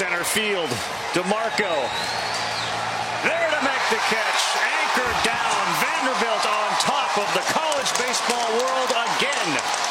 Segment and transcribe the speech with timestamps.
[0.00, 0.70] center field.
[1.12, 1.76] DeMarco
[3.20, 4.42] there to make the catch.
[4.56, 5.60] Anchored down.
[5.76, 9.89] Vanderbilt on top of the college baseball world again.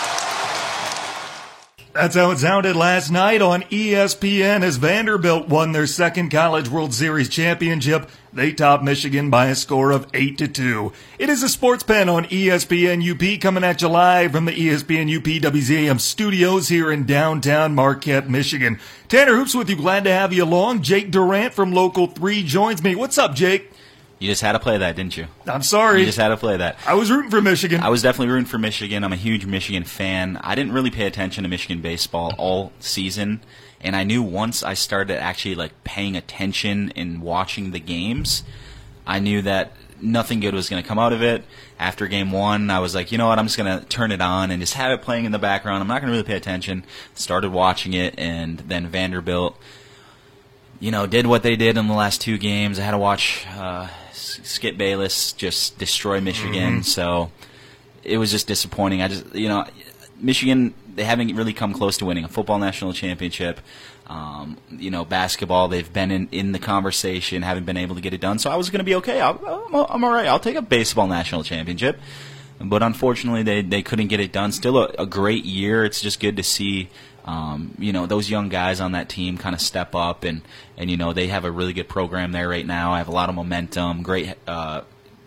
[1.92, 6.94] That's how it sounded last night on ESPN as Vanderbilt won their second College World
[6.94, 8.08] Series championship.
[8.32, 10.94] They topped Michigan by a score of 8 to 2.
[11.18, 15.18] It is a sports pen on ESPN UP coming at you live from the ESPN
[15.18, 18.80] UP WZAM studios here in downtown Marquette, Michigan.
[19.08, 19.76] Tanner Hoops with you.
[19.76, 20.84] Glad to have you along.
[20.84, 22.94] Jake Durant from Local 3 joins me.
[22.94, 23.72] What's up, Jake?
[24.20, 25.28] You just had to play that, didn't you?
[25.48, 26.02] I'm sorry.
[26.02, 26.78] You just had to play that.
[26.86, 27.80] I was rooting for Michigan.
[27.80, 29.06] I was definitely rooting for Michigan.
[29.06, 30.38] I'm a huge Michigan fan.
[30.44, 33.42] I didn't really pay attention to Michigan baseball all season,
[33.80, 38.44] and I knew once I started actually like paying attention and watching the games,
[39.08, 41.46] I knew that nothing good was going to come out of it.
[41.80, 44.22] After game one, I was like, you know what, I'm just going to turn it
[44.22, 45.82] on and just have it playing in the background.
[45.82, 46.84] I'm not going to really pay attention.
[47.14, 49.58] Started watching it, and then Vanderbilt,
[50.82, 52.80] you know, did what they did in the last two games.
[52.80, 53.88] I had to watch uh,
[54.20, 57.32] Skip Bayless just destroy Michigan, so
[58.04, 59.02] it was just disappointing.
[59.02, 59.66] I just, you know,
[60.20, 63.62] Michigan they haven't really come close to winning a football national championship.
[64.08, 68.14] Um, you know, basketball they've been in, in the conversation, haven't been able to get
[68.14, 68.40] it done.
[68.40, 69.22] So I was going to be okay.
[69.22, 70.28] I'll, I'm, I'm all right.
[70.28, 72.00] I'll take a baseball national championship,
[72.60, 74.52] but unfortunately they they couldn't get it done.
[74.52, 75.86] Still a, a great year.
[75.86, 76.90] It's just good to see.
[77.30, 80.42] Um, you know those young guys on that team kind of step up and
[80.78, 82.92] and you know they have a really good program there right now.
[82.92, 84.02] I have a lot of momentum.
[84.02, 84.82] Great uh,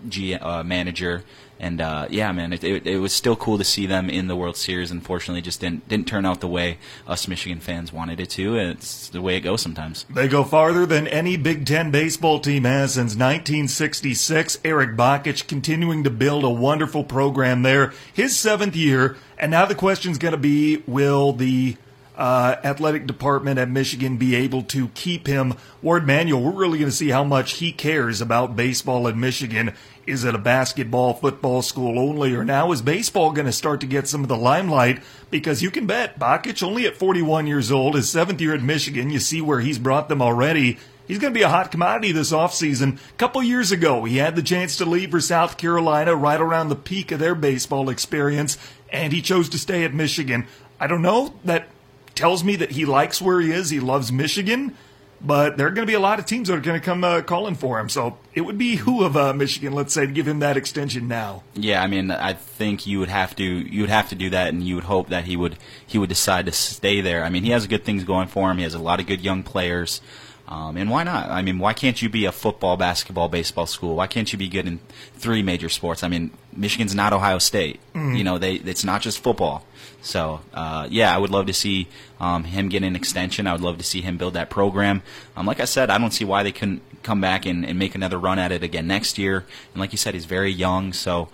[0.08, 1.22] G uh, manager.
[1.60, 4.34] And uh, yeah, man, it, it, it was still cool to see them in the
[4.34, 4.90] World Series.
[4.90, 8.56] Unfortunately, just didn't didn't turn out the way us Michigan fans wanted it to.
[8.56, 10.04] It's the way it goes sometimes.
[10.10, 14.58] They go farther than any Big Ten baseball team has since 1966.
[14.64, 17.92] Erik Bakich continuing to build a wonderful program there.
[18.12, 21.76] His seventh year, and now the question's going to be: Will the
[22.16, 25.54] uh, athletic department at Michigan be able to keep him?
[25.80, 29.74] Warde Manuel, we're really going to see how much he cares about baseball at Michigan.
[30.06, 33.86] Is it a basketball, football school only, or now is baseball going to start to
[33.86, 35.00] get some of the limelight?
[35.30, 39.10] Because you can bet Bakich, only at 41 years old, his seventh year at Michigan,
[39.10, 40.78] you see where he's brought them already.
[41.06, 42.96] He's going to be a hot commodity this offseason.
[42.96, 46.68] A couple years ago, he had the chance to leave for South Carolina right around
[46.68, 48.56] the peak of their baseball experience,
[48.90, 50.46] and he chose to stay at Michigan.
[50.80, 51.34] I don't know.
[51.44, 51.68] That
[52.14, 53.70] tells me that he likes where he is.
[53.70, 54.76] He loves Michigan.
[55.24, 57.04] But there are going to be a lot of teams that are going to come
[57.04, 57.88] uh, calling for him.
[57.88, 61.06] So it would be who of uh, Michigan, let's say, to give him that extension
[61.06, 61.44] now.
[61.54, 64.48] Yeah, I mean, I think you would have to you would have to do that,
[64.48, 67.22] and you would hope that he would he would decide to stay there.
[67.22, 68.56] I mean, he has good things going for him.
[68.56, 70.00] He has a lot of good young players.
[70.48, 71.30] Um, and why not?
[71.30, 73.94] I mean, why can't you be a football, basketball, baseball school?
[73.94, 74.80] Why can't you be good in
[75.14, 76.02] three major sports?
[76.02, 77.78] I mean, Michigan's not Ohio State.
[77.94, 79.64] You know, they it's not just football.
[80.02, 81.88] So uh, yeah, I would love to see
[82.20, 83.46] um, him get an extension.
[83.46, 85.02] I would love to see him build that program.
[85.36, 87.94] Um, like I said, I don't see why they couldn't come back and, and make
[87.94, 89.44] another run at it again next year.
[89.72, 91.28] And like you said, he's very young, so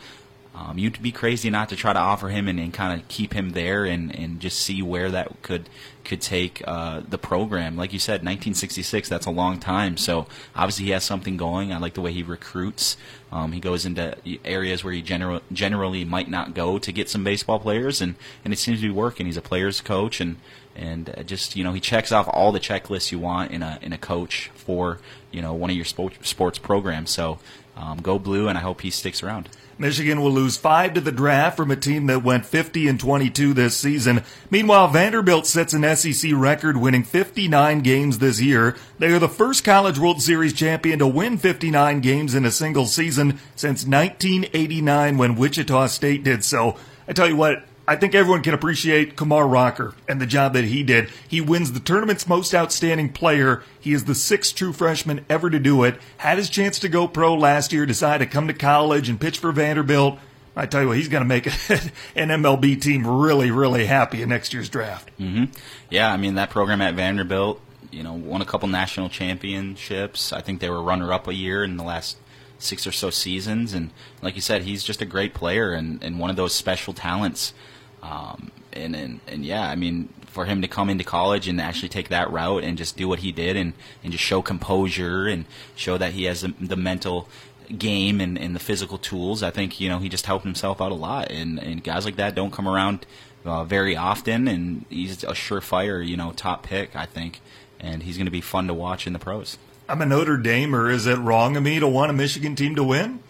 [0.55, 3.33] um, you'd be crazy not to try to offer him and, and kind of keep
[3.33, 5.69] him there and, and just see where that could
[6.09, 7.77] could take uh, the program.
[7.77, 9.97] Like you said, 1966, that's a long time.
[9.97, 10.27] So
[10.57, 11.73] obviously he has something going.
[11.73, 12.97] I like the way he recruits.
[13.31, 17.23] Um, he goes into areas where he general, generally might not go to get some
[17.23, 19.27] baseball players, and, and it seems to be working.
[19.27, 20.39] He's a player's coach, and
[20.75, 23.79] and uh, just you know he checks off all the checklists you want in a
[23.83, 24.99] in a coach for
[25.31, 27.11] you know one of your sport, sports programs.
[27.11, 27.39] So
[27.77, 29.51] um, go blue, and I hope he sticks around.
[29.79, 33.55] Michigan will lose five to the draft from a team that went 50 and 22
[33.55, 34.25] this season.
[34.51, 38.77] Meanwhile, Vanderbilt sets an SEC record winning 59 games this year.
[38.99, 42.87] They are the first College World Series champion to win 59 games in a single
[42.87, 46.77] season since 1989 when Wichita State did so.
[47.07, 50.67] I tell you what, I think everyone can appreciate Kumar Rocker and the job that
[50.67, 51.09] he did.
[51.27, 53.63] He wins the tournament's most outstanding player.
[53.81, 55.99] He is the sixth true freshman ever to do it.
[56.19, 59.39] Had his chance to go pro last year, decided to come to college and pitch
[59.39, 60.19] for Vanderbilt.
[60.59, 61.47] I tell you what, he's going to make
[62.17, 65.11] an MLB team really, really happy in next year's draft.
[65.17, 65.45] hmm
[65.89, 67.61] Yeah, I mean that program at Vanderbilt,
[67.91, 70.33] you know, won a couple national championships.
[70.33, 72.17] I think they were runner-up a year in the last
[72.59, 73.91] six or so seasons, and
[74.21, 77.55] like you said, he's just a great player and, and one of those special talents.
[78.03, 81.89] Um, and, and and yeah, I mean, for him to come into college and actually
[81.89, 83.73] take that route and just do what he did and,
[84.05, 87.29] and just show composure and show that he has the, the mental
[87.77, 90.93] game and, and the physical tools, I think you know he just helped himself out
[90.93, 91.31] a lot.
[91.31, 93.07] And and guys like that don't come around
[93.45, 97.41] uh, very often, and he's a surefire, you know, top pick, I think.
[97.81, 99.57] And he's going to be fun to watch in the pros.
[99.89, 100.91] I'm a Notre Damer.
[100.91, 103.21] Is it wrong of me to want a Michigan team to win?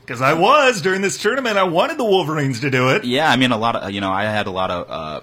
[0.00, 1.56] Because I was during this tournament.
[1.56, 3.04] I wanted the Wolverines to do it.
[3.04, 5.20] Yeah, I mean, a lot of you know, I had a lot of uh,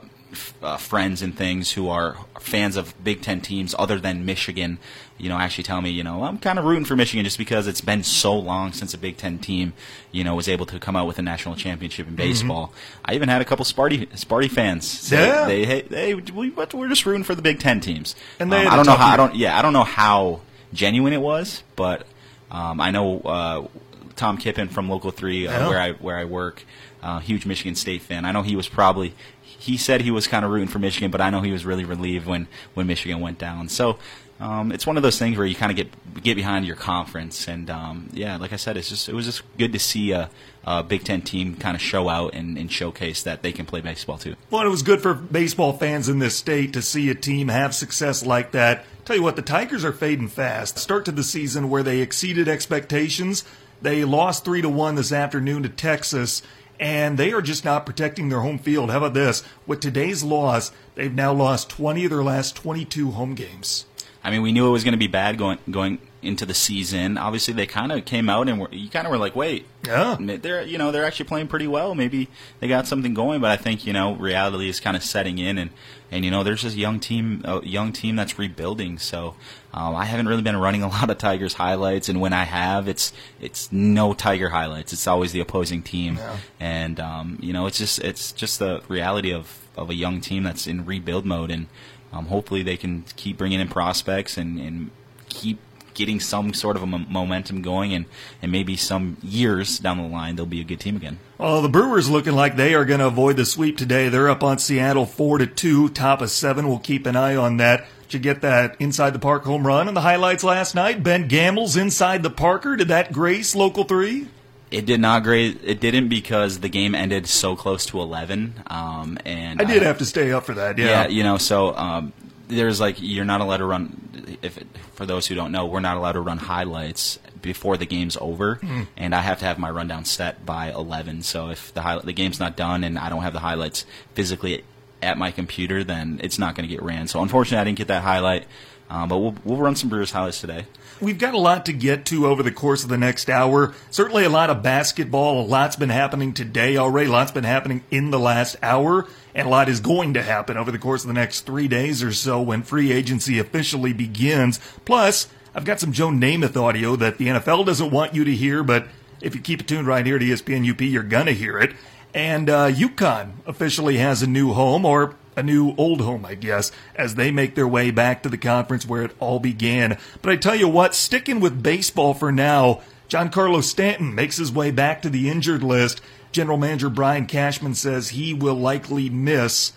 [0.62, 4.78] uh, friends and things who are fans of Big Ten teams other than Michigan,
[5.18, 7.68] you know, actually tell me, you know, I'm kind of rooting for Michigan just because
[7.68, 9.74] it's been so long since a Big Ten team,
[10.12, 12.18] you know, was able to come out with a national championship in Mm-hmm.
[12.30, 12.74] baseball.
[13.06, 15.46] I even had a couple Sparty Sparty fans say Yeah.
[15.46, 18.16] they, hey, hey, we, we're just rooting for the Big Ten teams.
[18.40, 19.08] And they Um, I don't know how.
[19.14, 19.36] I don't.
[19.36, 20.42] Yeah, I don't know how
[20.74, 22.06] genuine it was, but
[22.52, 23.68] um, I know uh,
[24.16, 26.64] Tom Kippen from Local Three, uh, where I where I work,
[27.02, 28.26] uh, huge Michigan State fan.
[28.26, 29.14] I know he was probably.
[29.42, 31.84] He said he was kind of rooting for Michigan, but I know he was really
[31.84, 33.70] relieved when, when Michigan went down.
[33.70, 33.98] So
[34.40, 37.48] um, it's one of those things where you kind of get get behind your conference,
[37.48, 40.30] and um, yeah, like I said, it's just it was just good to see a,
[40.64, 43.82] a Big Ten team kind of show out and, and showcase that they can play
[43.82, 44.36] baseball too.
[44.52, 47.74] Well, it was good for baseball fans in this state to see a team have
[47.74, 48.86] success like that.
[49.06, 50.78] Tell you what, the Tigers are fading fast.
[50.78, 53.44] Start to the season where they exceeded expectations.
[53.82, 56.44] They lost three to one this afternoon to Texas,
[56.80, 58.92] and they are just not protecting their home field.
[58.92, 59.44] How about this?
[59.66, 63.86] With today's loss, they've now lost 20 of their last 22 home games.
[64.24, 67.18] I mean, we knew it was going to be bad going going into the season.
[67.18, 70.18] Obviously, they kind of came out and were, you kind of were like, wait, Yeah.
[70.20, 71.94] they're you know they're actually playing pretty well.
[71.96, 72.28] Maybe
[72.60, 75.58] they got something going, but I think you know reality is kind of setting in,
[75.58, 75.70] and
[76.12, 78.98] and you know there's this young team, a young team that's rebuilding.
[78.98, 79.36] So
[79.74, 82.88] um, I haven't really been running a lot of Tigers highlights, and when I have,
[82.88, 84.94] it's it's no Tiger highlights.
[84.94, 86.38] It's always the opposing team, Yeah.
[86.60, 90.42] and um, you know it's just it's just the reality of of a young team
[90.44, 91.68] that's in rebuild mode, and
[92.12, 94.90] um, hopefully they can keep bringing in prospects and, and
[95.30, 95.60] keep
[95.98, 98.06] getting some sort of a momentum going, and,
[98.42, 101.20] and maybe some years down the line they'll be a good team again.
[101.38, 104.08] Well, the Brewers looking like they are going to avoid the sweep today.
[104.08, 106.70] They're up on Seattle four to two, top of seven.
[106.70, 107.86] We'll keep an eye on that.
[108.04, 111.04] Did you get that inside the park home run and the highlights last night?
[111.04, 112.78] Ben Gamel's inside the Parker.
[112.78, 114.30] Did that grace local three?
[114.72, 115.60] It did not great.
[115.64, 118.54] It didn't because the game ended so close to eleven.
[118.68, 120.78] Um, and I did have to stay up for that.
[120.78, 120.86] Yeah.
[120.86, 122.14] Yeah, you know, so um,
[122.48, 124.38] there's like you're not allowed to run.
[124.42, 127.86] If it, for those who don't know, we're not allowed to run highlights before the
[127.86, 128.84] game's over, Hmm.
[128.98, 131.22] and I have to have my rundown set by 11.
[131.24, 133.86] So if the highlight, the game's not done and I don't have the highlights
[134.16, 134.64] physically
[135.02, 137.08] at my computer, then it's not going to get ran.
[137.08, 138.46] So unfortunately, I didn't get that highlight.
[138.90, 140.66] Um, but we'll we'll run some Brewers highlights today.
[141.00, 143.76] We've got a lot to get to over the course of the next hour.
[143.92, 145.42] Certainly a lot of basketball.
[145.42, 147.08] A lot's been happening today already.
[147.08, 149.08] A lot's been happening in the last hour.
[149.36, 152.02] And a lot is going to happen over the course of the next three days
[152.02, 154.60] or so when free agency officially begins.
[154.86, 158.64] Plus, I've got some Joe Namath audio that the NFL doesn't want you to hear,
[158.64, 158.88] but
[159.22, 161.74] if you keep it tuned right here E ESPN UP, you're going to hear it.
[162.14, 166.72] And uh, UConn officially has a new home, or a new old home, I guess,
[166.96, 169.98] as they make their way back to the conference where it all began.
[170.22, 174.72] But I tell you what, sticking with baseball for now, Giancarlo Stanton makes his way
[174.72, 176.02] back to the injured list.
[176.32, 179.72] General Manager Brian Cashman says he will likely miss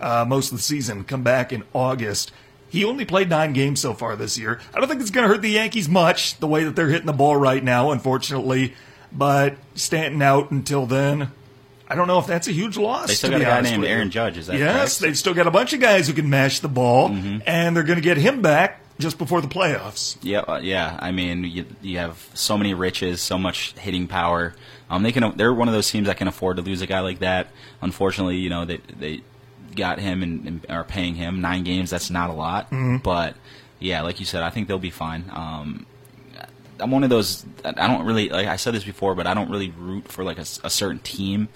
[0.00, 2.32] uh, most of the season, come back in August.
[2.68, 4.60] He only played nine games so far this year.
[4.74, 7.06] I don't think it's going to hurt the Yankees much, the way that they're hitting
[7.06, 8.74] the ball right now, unfortunately.
[9.12, 11.30] But Stanton out until then,
[11.88, 13.08] I don't know if that's a huge loss.
[13.08, 13.84] They still got a guy named.
[13.84, 14.38] Aaron Judge.
[14.38, 15.00] Is that Yes, correct?
[15.00, 17.38] they've still got a bunch of guys who can mash the ball, Mm-hmm.
[17.46, 20.16] and they're going to get him back just before the playoffs.
[20.22, 20.96] Yeah, uh, yeah.
[21.00, 24.54] I mean, you, you have so many riches, so much hitting power.
[24.88, 25.36] Um, they can.
[25.36, 27.48] They're one of those teams that can afford to lose a guy like that.
[27.82, 29.22] Unfortunately, you know they they
[29.74, 31.90] got him and, and are paying him nine games.
[31.90, 32.68] That's not a lot,
[33.02, 33.34] but
[33.80, 35.24] yeah, like you said, I think they'll be fine.
[35.32, 35.84] Um,
[36.80, 37.44] I'm one of those.
[37.64, 38.46] I don't really like.
[38.46, 41.48] I said this before, but I don't really root for like a certain team.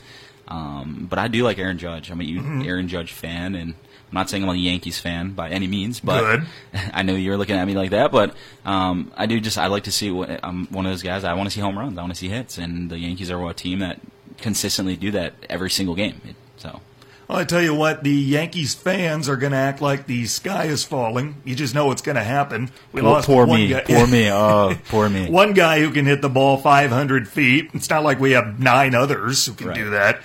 [0.46, 2.10] Um, but I do like Aaron Judge.
[2.10, 5.50] I'm a huge Aaron Judge fan, and I'm not saying I'm a Yankees fan by
[5.50, 6.46] any means, but Good.
[6.94, 8.10] I know you're looking at me like that.
[8.12, 8.34] But
[8.64, 10.10] um, I do just I like to see.
[10.10, 11.24] What, I'm one of those guys.
[11.24, 11.98] I want to see home runs.
[11.98, 14.00] I want to see hits, and the Yankees are a team that
[14.38, 16.20] consistently do that every single game.
[16.26, 16.80] It- So
[17.28, 20.64] Well, I tell you what, the Yankees fans are going to act like the sky
[20.64, 21.36] is falling.
[21.44, 22.70] You just know it's going to happen.
[22.90, 25.28] We poor, lost poor one me, guy- poor me, oh poor me.
[25.28, 27.70] one guy who can hit the ball 500 feet.
[27.74, 29.76] It's not like we have nine others who can Right.
[29.76, 30.20] do that.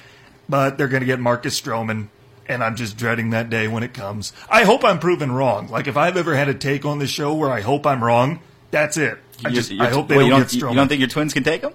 [0.48, 2.07] But they're going to get Marcus Stroman,
[2.48, 4.31] and I'm just dreading that day when it comes.
[4.50, 5.67] I hope I'm proven wrong.
[5.67, 8.39] Like if I've ever had a take on the show where I hope I'm wrong,
[8.72, 9.17] that's it.
[9.39, 10.69] I You're- just you're- I hope they you don't don't, get Stroman.
[10.69, 11.74] you don't think your twins can take him?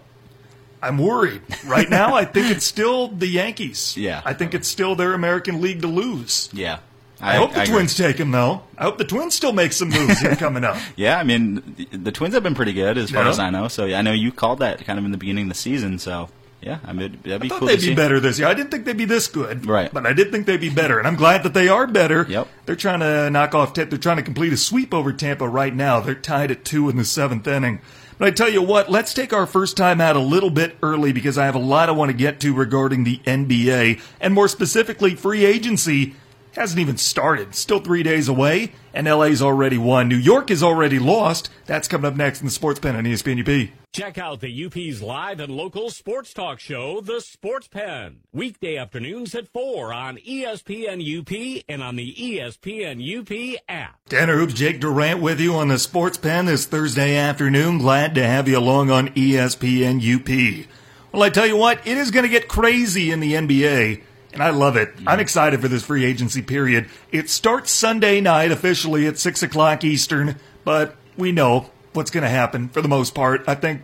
[0.83, 1.43] I'm worried.
[1.67, 3.97] Right now, I think it's still the Yankees.
[3.97, 4.23] Yeah.
[4.25, 6.49] I think it's still their American League to lose.
[6.53, 6.79] Yeah,
[7.21, 7.75] I, hope the agree.
[7.75, 8.63] Twins take him, though.
[8.77, 10.77] I hope the Twins still make some moves here coming up.
[10.97, 13.31] Yeah, I mean the, the Twins have been pretty good as far Yeah.
[13.31, 13.69] as I know.
[13.69, 15.99] So yeah, I know you called that kind of in the beginning of the season.
[15.99, 16.29] So
[16.63, 17.95] yeah, I mean that'd be I thought cool they'd be see.
[17.95, 18.49] better this year.
[18.49, 19.67] I didn't think they'd be this good.
[19.67, 19.93] Right.
[19.93, 22.27] But I did think they'd be better, and I'm glad that they are better.
[22.29, 22.49] Yep.
[22.67, 23.75] They're trying to knock off.
[23.75, 26.01] They're trying to complete a sweep over Tampa right now.
[26.01, 27.81] They're tied at two in the seventh inning.
[28.19, 31.13] But I tell you what, let's take our first time out a little bit early
[31.13, 34.49] because I have a lot I want to get to regarding the NBA and more
[34.49, 36.17] specifically free agency.
[36.59, 37.55] Hasn't even started.
[37.55, 40.09] Still three days away, and LA's already won.
[40.09, 41.51] New York is already lost.
[41.67, 43.71] That's coming up next in the Sports Pen on ESPN UP.
[43.93, 48.21] Check out the UP's live and local sports talk show, The Sports Pen.
[48.33, 53.99] Weekday afternoons at 4 on ESPN UP and on the ESPN UP app.
[54.09, 57.79] Tanner Hoops, Jake Durant with you on the Sports Pen this Thursday afternoon.
[57.79, 60.69] Glad to have you along on ESPN UP.
[61.13, 64.43] Well, I tell you what, it is going to get crazy in the NBA and
[64.43, 64.93] I love it.
[65.07, 66.89] I'm excited for this free agency period.
[67.11, 72.29] It starts Sunday night officially at 6 o'clock Eastern, but we know what's going to
[72.29, 73.43] happen for the most part.
[73.47, 73.83] I think,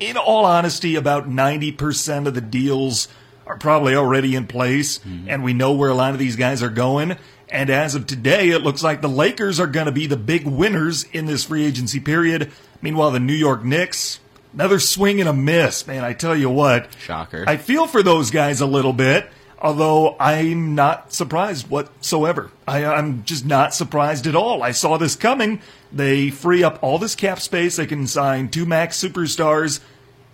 [0.00, 3.08] in all honesty, about 90% of the deals
[3.46, 5.28] are probably already in place, mm-hmm.
[5.28, 7.16] and we know where a lot of these guys are going.
[7.48, 10.46] And as of today, it looks like the Lakers are going to be the big
[10.46, 12.50] winners in this free agency period.
[12.82, 14.18] Meanwhile, the New York Knicks,
[14.52, 15.86] another swing and a miss.
[15.86, 16.88] Man, I tell you what.
[16.98, 17.44] Shocker.
[17.46, 19.28] I feel for those guys a little bit.
[19.58, 22.50] Although I'm not surprised whatsoever.
[22.68, 24.62] I, am just not surprised at all.
[24.62, 25.60] I saw this coming.
[25.90, 27.76] They free up all this cap space.
[27.76, 29.80] They can sign two max superstars.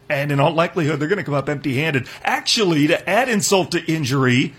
[0.09, 2.09] And in all likelihood, they're going to come up empty handed.
[2.25, 4.55] Actually, to add insult to injury,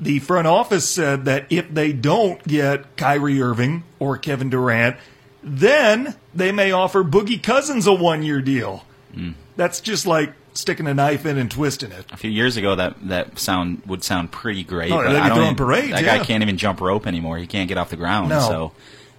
[0.00, 4.96] the front office said that if they don't get Kyrie Irving or Kevin Durant,
[5.42, 8.84] then they may offer Boogie Cousins a one year deal.
[9.14, 9.34] Mm.
[9.56, 12.06] That's just like sticking a knife in and twisting it.
[12.12, 14.92] A few years ago, that that sound would sound pretty great.
[14.92, 16.18] Oh, but I don't parades, that yeah.
[16.18, 17.38] guy can't even jump rope anymore.
[17.38, 18.30] He can't get off the ground.
[18.30, 18.40] No.
[18.40, 18.72] So,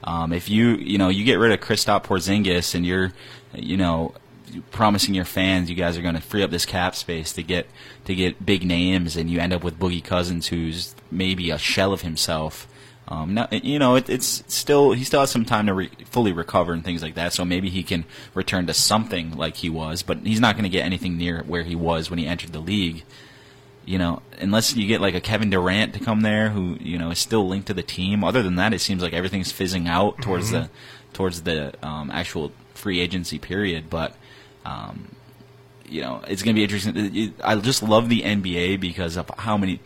[0.04, 3.14] um, if you you know you get rid of Kristaps Porzingis and you're
[3.54, 4.14] you know
[4.72, 7.68] promising your fans you guys are going to free up this cap space to get
[8.06, 11.94] to get big names, and you end up with Boogie Cousins, who's maybe a shell
[11.94, 12.68] of himself.
[13.12, 16.32] Um, now, you know, it, it's still he still has some time to re- fully
[16.32, 17.34] recover and things like that.
[17.34, 20.70] So maybe he can return to something like he was, but he's not going to
[20.70, 23.04] get anything near where he was when he entered the league.
[23.84, 27.12] You know, unless you get like a Kevin Durant to come there, who you know
[27.12, 28.24] is still linked to the team.
[28.24, 30.64] Other than that, it seems like everything's fizzing out towards mm-hmm.
[30.64, 30.70] the
[31.12, 33.90] towards the um, actual free agency period.
[33.90, 34.16] But
[34.64, 35.14] um,
[35.86, 37.34] you know, it's going to be interesting.
[37.44, 39.82] I just love the NBA because of how many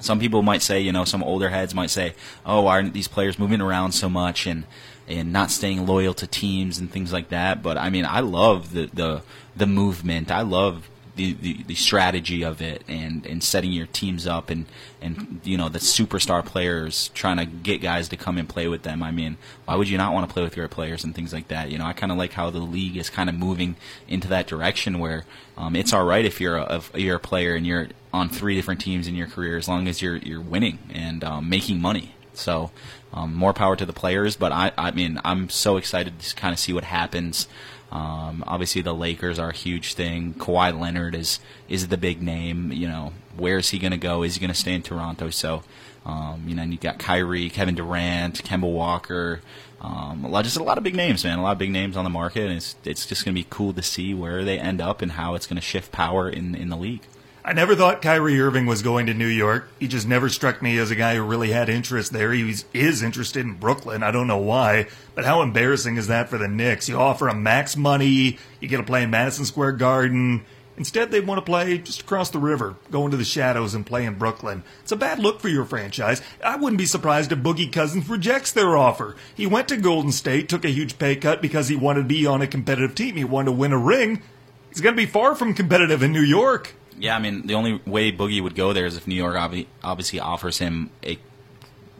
[0.00, 2.14] some people might say, you know, some older heads might say,
[2.44, 4.64] "Oh, aren't these players moving around so much and
[5.08, 8.72] and not staying loyal to teams and things like that?" But I mean, I love
[8.72, 9.22] the the
[9.56, 10.30] the movement.
[10.30, 14.66] I love the, the, the strategy of it and, and setting your teams up and,
[15.00, 18.82] and you know the superstar players trying to get guys to come and play with
[18.82, 19.02] them.
[19.02, 21.48] I mean, why would you not want to play with your players and things like
[21.48, 21.70] that?
[21.70, 23.76] You know, I kind of like how the league is kind of moving
[24.08, 25.24] into that direction where
[25.56, 28.54] um, it's all right if you're a, if you're a player and you're on three
[28.54, 32.14] different teams in your career as long as you're you're winning and um, making money.
[32.34, 32.70] So
[33.12, 34.36] um, more power to the players.
[34.36, 37.48] But I I mean I'm so excited to kind of see what happens.
[37.90, 40.34] Um, obviously, the Lakers are a huge thing.
[40.34, 42.72] Kawhi Leonard is is the big name.
[42.72, 44.22] You know, where is he going to go?
[44.22, 45.30] Is he going to stay in Toronto?
[45.30, 45.62] So,
[46.06, 49.40] um, you know, and you got Kyrie, Kevin Durant, Kemba Walker.
[49.80, 51.38] Um, a lot, just a lot of big names, man.
[51.38, 53.46] A lot of big names on the market, and it's it's just going to be
[53.50, 56.54] cool to see where they end up and how it's going to shift power in
[56.54, 57.02] in the league.
[57.50, 59.70] I never thought Kyrie Irving was going to New York.
[59.80, 62.32] He just never struck me as a guy who really had interest there.
[62.32, 64.04] He was, is interested in Brooklyn.
[64.04, 66.88] I don't know why, but how embarrassing is that for the Knicks?
[66.88, 70.44] You offer him max money, you get to play in Madison Square Garden.
[70.76, 74.04] Instead, they want to play just across the river, go into the shadows and play
[74.04, 74.62] in Brooklyn.
[74.82, 76.22] It's a bad look for your franchise.
[76.44, 79.16] I wouldn't be surprised if Boogie Cousins rejects their offer.
[79.34, 82.26] He went to Golden State, took a huge pay cut because he wanted to be
[82.26, 83.16] on a competitive team.
[83.16, 84.22] He wanted to win a ring.
[84.68, 86.76] He's going to be far from competitive in New York.
[87.00, 89.36] Yeah, I mean, the only way Boogie would go there is if New York
[89.82, 91.18] obviously offers him a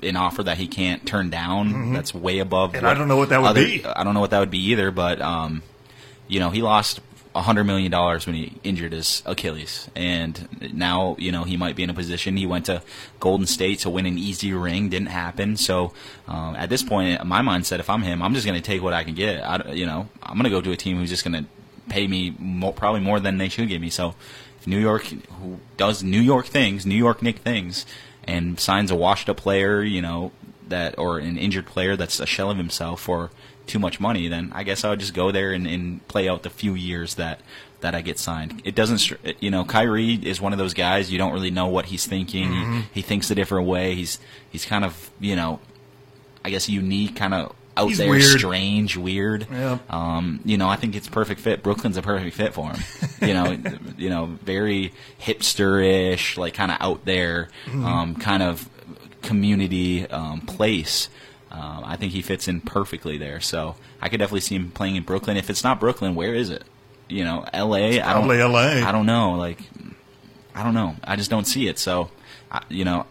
[0.02, 1.70] an offer that he can't turn down.
[1.70, 1.94] Mm-hmm.
[1.94, 2.74] That's way above.
[2.74, 3.84] And I don't know what that would other, be.
[3.84, 4.90] I don't know what that would be either.
[4.90, 5.62] But um,
[6.28, 7.00] you know, he lost
[7.34, 11.82] hundred million dollars when he injured his Achilles, and now you know he might be
[11.82, 12.36] in a position.
[12.36, 12.82] He went to
[13.20, 15.56] Golden State to win an easy ring, didn't happen.
[15.56, 15.92] So
[16.28, 18.92] um, at this point, my mindset, if I'm him, I'm just going to take what
[18.92, 19.42] I can get.
[19.42, 21.48] I, you know, I'm going to go to a team who's just going to
[21.88, 23.90] pay me more, probably more than they should give me.
[23.90, 24.14] So
[24.66, 25.04] New York,
[25.40, 27.86] who does New York things, New York Nick things,
[28.24, 30.32] and signs a washed-up player, you know,
[30.68, 33.30] that or an injured player that's a shell of himself for
[33.66, 36.42] too much money, then I guess I would just go there and, and play out
[36.42, 37.40] the few years that
[37.80, 38.60] that I get signed.
[38.64, 41.86] It doesn't, you know, Kyrie is one of those guys you don't really know what
[41.86, 42.48] he's thinking.
[42.48, 42.76] Mm-hmm.
[42.76, 43.94] He, he thinks a different way.
[43.94, 44.18] He's
[44.50, 45.60] he's kind of you know,
[46.44, 48.22] I guess unique, kind of out He's there, weird.
[48.22, 49.46] strange, weird.
[49.50, 49.78] Yeah.
[49.88, 51.62] Um, you know, I think it's perfect fit.
[51.62, 52.80] Brooklyn's a perfect fit for him.
[53.26, 53.58] you know,
[53.96, 57.84] you know, very hipster-ish, like kind of out there, mm-hmm.
[57.84, 58.68] um, kind of
[59.22, 61.08] community um, place.
[61.50, 63.40] Um, I think he fits in perfectly there.
[63.40, 65.36] So I could definitely see him playing in Brooklyn.
[65.36, 66.64] If it's not Brooklyn, where is it?
[67.08, 67.96] You know, L.A.
[67.96, 68.82] It's probably I don't, L.A.
[68.82, 69.32] I don't know.
[69.32, 69.60] Like,
[70.54, 70.94] I don't know.
[71.02, 71.78] I just don't see it.
[71.78, 72.10] So,
[72.52, 73.04] I, you know,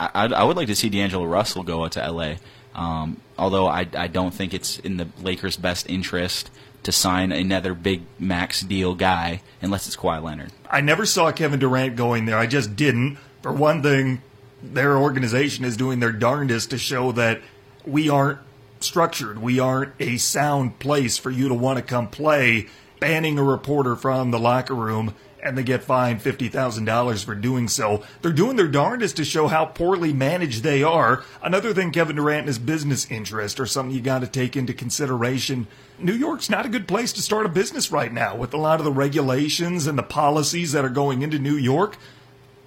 [0.00, 2.34] I, I'd- I would like to see D'Angelo Russell go out to LA.
[2.74, 6.50] Um, although I, I don't think it's in the Lakers' best interest
[6.84, 10.52] to sign another big max deal guy unless it's Kawhi Leonard.
[10.70, 12.38] I never saw Kevin Durant going there.
[12.38, 13.18] I just didn't.
[13.42, 14.22] For one thing,
[14.62, 17.40] their organization is doing their darndest to show that
[17.84, 18.38] we aren't
[18.80, 19.40] structured.
[19.40, 22.66] We aren't a sound place for you to want to come play,
[23.04, 28.02] banning a reporter from the locker room and they get fined $50,000 for doing so.
[28.22, 31.22] They're doing their darndest to show how poorly managed they are.
[31.42, 34.72] Another thing, Kevin Durant and his business interest are something you got to take into
[34.72, 35.66] consideration.
[35.98, 38.80] New York's not a good place to start a business right now with a lot
[38.80, 41.98] of the regulations and the policies that are going into New York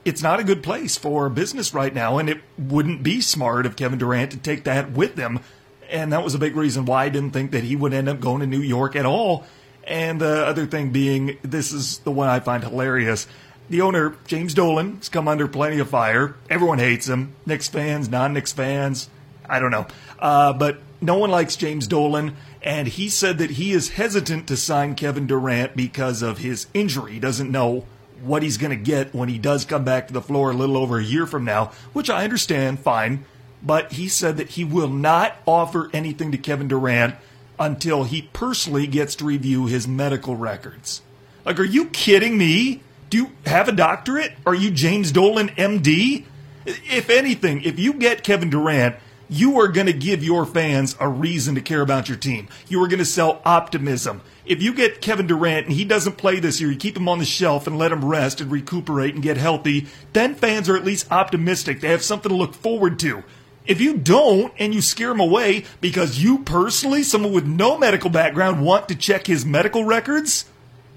[0.06, 3.76] it's not a good place for business right now, and it wouldn't be smart of
[3.76, 5.42] Kevin Durant to take that with him.
[5.90, 8.22] And that was a big reason why I didn't think that he would end up
[8.22, 9.46] going to New York at all.
[9.88, 13.26] And the other thing being, this is the one I find hilarious.
[13.70, 16.36] The owner, James Dolan, has come under plenty of fire.
[16.50, 17.34] Everyone hates him.
[17.46, 19.10] Knicks fans, non Knicks fans.
[19.48, 19.88] I don't know.
[20.20, 22.36] Uh, but no one likes James Dolan.
[22.62, 27.14] And he said that he is hesitant to sign Kevin Durant because of his injury.
[27.14, 27.86] He doesn't know
[28.22, 30.76] what he's going to get when he does come back to the floor a little
[30.76, 33.26] over a year from now, which I understand, fine.
[33.64, 37.16] But he said that he will not offer anything to Kevin Durant
[37.60, 41.02] until he personally gets to review his medical records.
[41.46, 42.82] Like, are you kidding me?
[43.10, 44.34] Do you have a doctorate?
[44.46, 46.26] Are you James Dolan, MD?
[46.66, 48.98] If anything, if you get Kevin Durant,
[49.30, 52.48] you are going to give your fans a reason to care about your team.
[52.68, 54.22] You are going to sell optimism.
[54.46, 57.20] If you get Kevin Durant and he doesn't play this year, you keep him on
[57.20, 60.86] the shelf and let him rest and recuperate and get healthy, then fans are at
[60.86, 61.82] least optimistic.
[61.82, 63.24] They have something to look forward to.
[63.68, 68.10] If you don't and you scare him away because you personally, someone with no medical
[68.10, 70.46] background, want to check his medical records,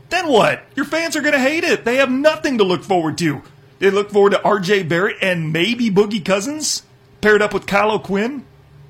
[0.08, 0.62] then what?
[0.76, 1.84] Your fans are going to hate it.
[1.84, 3.42] They have nothing to look forward to.
[3.80, 6.82] They look forward to RJ Barrett and maybe Boogie Cousins
[7.20, 8.44] paired up with Kyle Quinn.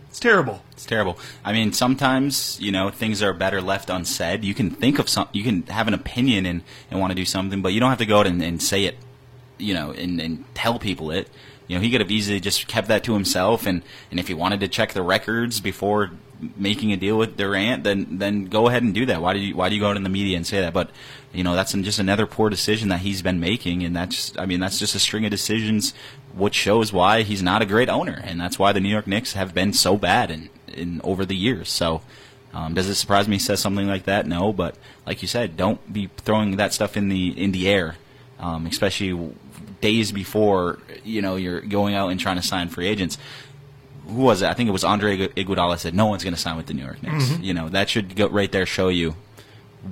[0.09, 0.63] It's terrible.
[0.73, 1.19] It's terrible.
[1.45, 4.45] I mean, sometimes you know things are better left unsaid.
[4.45, 7.25] You can think of some, you can have an opinion and, and want to do
[7.25, 8.97] something, but you don't have to go out and, and say it,
[9.57, 11.29] you know, and, and tell people it.
[11.71, 14.35] You know, he could have easily just kept that to himself, and, and if he
[14.35, 16.11] wanted to check the records before
[16.57, 19.23] making a deal with Durant, then then go ahead and do that.
[19.23, 20.73] Why do you why do you go out in the media and say that?
[20.73, 20.91] But
[21.33, 24.59] you know, that's just another poor decision that he's been making, and that's I mean
[24.59, 25.95] that's just a string of decisions,
[26.35, 29.35] which shows why he's not a great owner, and that's why the New York Knicks
[29.35, 31.69] have been so bad in, in over the years.
[31.69, 32.03] So.
[32.53, 34.27] Um, does it surprise me he says something like that?
[34.27, 34.75] No, but
[35.07, 37.95] like you said, don't be throwing that stuff in the in the air,
[38.41, 39.13] um, especially
[39.81, 43.19] days before you know you're going out and trying to sign free agents
[44.07, 44.49] who was it?
[44.49, 46.83] I think it was Andre Iguodala said no one's going to sign with the New
[46.83, 47.25] York Knicks.
[47.25, 47.45] Mm-hmm.
[47.45, 49.15] You know that should go right there show you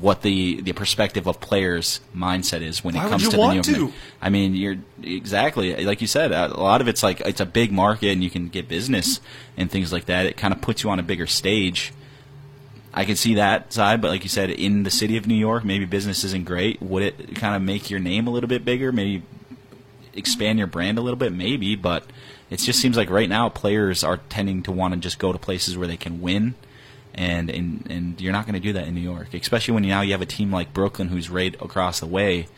[0.01, 3.55] what the the perspective of players' mindset is when Why it comes to the New
[3.55, 3.85] York to?
[3.87, 3.96] Knicks.
[4.20, 6.33] I mean, you're exactly like you said.
[6.33, 9.20] A lot of it's like it's a big market and you can get business
[9.57, 10.27] and things like that.
[10.27, 11.92] It kind of puts you on a bigger stage.
[12.92, 15.64] I can see that side, but like you said, in the city of New York,
[15.64, 16.83] maybe business isn't great.
[16.83, 18.90] Would it kind of make your name a little bit bigger?
[18.90, 19.22] Maybe
[20.18, 22.04] expand your brand a little bit, maybe, but
[22.50, 25.38] it just seems like right now players are tending to want to just go to
[25.38, 26.54] places where they can win,
[27.14, 30.00] and and, and you're not going to do that in New York, especially when now
[30.02, 32.48] you have a team like Brooklyn who's right across the way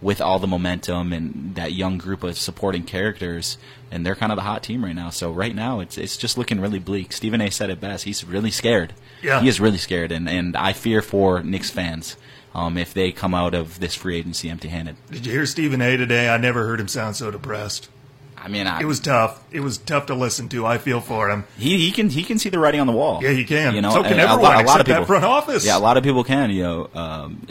[0.00, 3.56] with all the momentum and that young group of supporting characters,
[3.90, 5.08] and they're kind of the hot team right now.
[5.10, 7.12] So right now it's it's just looking really bleak.
[7.12, 7.50] Stephen A.
[7.50, 8.04] said it best.
[8.04, 8.92] He's really scared.
[9.22, 9.40] Yeah.
[9.40, 12.16] he is really scared, and and I fear for Knicks fans.
[12.54, 15.96] Um, if they come out of this free agency empty-handed, Did you hear Stephen A
[15.96, 16.28] today?
[16.28, 17.88] I never heard him sound so depressed.
[18.36, 19.42] I mean, I, It was tough.
[19.50, 20.66] It was tough to listen to.
[20.66, 21.44] I feel for him.
[21.58, 23.20] He he can he can see the writing on the wall.
[23.22, 23.74] Yeah, he can.
[23.74, 25.04] You know, So can and a everyone lot- a lot of people.
[25.06, 25.64] front office.
[25.66, 26.50] Yeah, a lot of people can.
[26.50, 27.46] You know, um,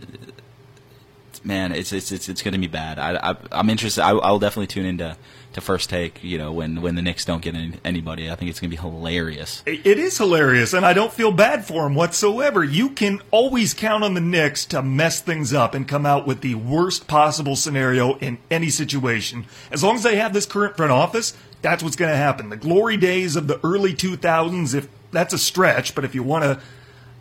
[1.43, 2.99] man, it's it's it's, it's going to be bad.
[2.99, 4.01] I, I I'm interested.
[4.01, 5.17] I, I'll definitely tune into
[5.53, 6.23] to first take.
[6.23, 8.75] You know, when when the Knicks don't get any, anybody, I think it's going to
[8.75, 9.63] be hilarious.
[9.65, 12.63] It it is hilarious, and I don't feel bad for him whatsoever.
[12.63, 16.41] You can always count on the Knicks to mess things up and come out with
[16.41, 19.45] the worst possible scenario in any situation.
[19.71, 22.49] As long as they have this current front office, that's what's going to happen.
[22.49, 26.43] The glory days of the early 2000s, if that's a stretch, but if you want
[26.43, 26.59] to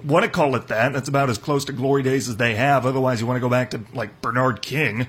[0.04, 2.86] want to call it that, that's about as close to glory days as they have.
[2.86, 5.06] Otherwise, you want to go back to like Bernard King.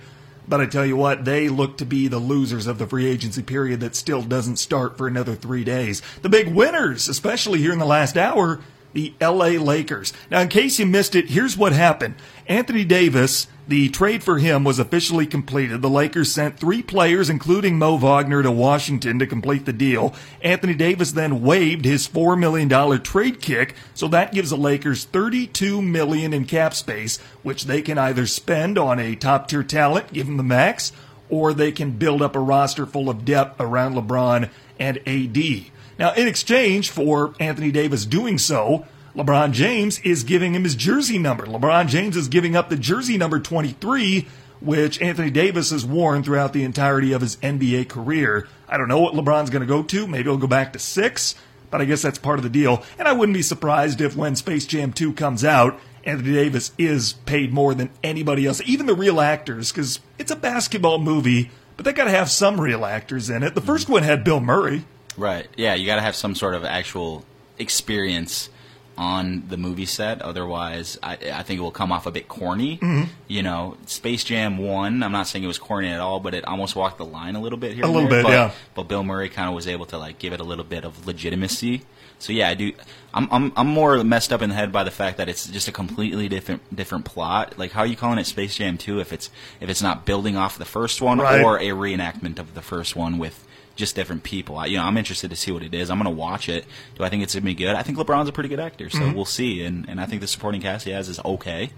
[0.48, 3.42] But I tell you what, they look to be the losers of the free agency
[3.42, 6.02] period that still doesn't start for another three days.
[6.22, 8.60] The big winners, especially here in the last hour,
[8.92, 10.14] the LA Lakers.
[10.30, 12.16] Now, in case you missed it, here's what happened.
[12.48, 15.82] Anthony Davis, the trade for him was officially completed.
[15.82, 20.14] The Lakers sent three players, including Mo Wagner, to Washington to complete the deal.
[20.42, 25.82] Anthony Davis then waived his $4 million trade kick, so that gives the Lakers 32
[25.82, 30.26] million in cap space, which they can either spend on a top tier talent, give
[30.26, 30.92] them the max,
[31.30, 35.72] or they can build up a roster full of depth around LeBron and AD.
[35.98, 41.20] Now, in exchange for Anthony Davis doing so, LeBron James is giving him his jersey
[41.20, 41.46] number.
[41.46, 44.28] LeBron James is giving up the jersey number 23,
[44.60, 48.48] which Anthony Davis has worn throughout the entirety of his NBA career.
[48.68, 50.08] I don't know what LeBron's going to go to.
[50.08, 51.36] Maybe he'll go back to six,
[51.70, 52.84] but I guess that's part of the deal.
[52.98, 57.14] And I wouldn't be surprised if when Space Jam 2 comes out, Anthony Davis is
[57.28, 61.86] paid more than anybody else, even the real actors, because it's a basketball movie, but
[61.86, 63.54] they got to have some real actors in it.
[63.54, 63.94] The first mm-hmm.
[63.94, 64.86] one had Bill Murray.
[65.18, 65.48] Right.
[65.56, 67.24] Yeah, you got to have some sort of actual
[67.60, 68.50] experience
[68.98, 70.22] on the movie set.
[70.22, 72.78] Otherwise, I, I think it will come off a bit corny.
[72.78, 73.12] Mm-hmm.
[73.28, 76.46] You know, Space Jam 1, I'm not saying it was corny at all, but it
[76.46, 77.86] almost walked the line a little bit here.
[77.86, 78.20] A little there.
[78.22, 78.52] bit, but, yeah.
[78.76, 81.08] But Bill Murray kind of was able to like give it a little bit of
[81.08, 81.82] legitimacy.
[82.20, 82.72] So yeah, I do.
[83.14, 85.68] I'm, I'm I'm more messed up in the head by the fact that it's just
[85.68, 87.58] a completely different different plot.
[87.60, 89.30] Like, how are you calling it Space Jam 2 if it's
[89.60, 91.44] if it's not building off the first one Right.
[91.44, 94.58] or a reenactment of the first one with just different people.
[94.58, 95.90] I, you know, I'm interested to see what it is.
[95.90, 96.66] I'm going to watch it.
[96.96, 97.76] Do I think it's going to be good?
[97.76, 99.14] I think LeBron's a pretty good actor, so Mm-hmm.
[99.16, 99.64] we'll see.
[99.64, 101.72] And and I think the supporting cast he has is okay.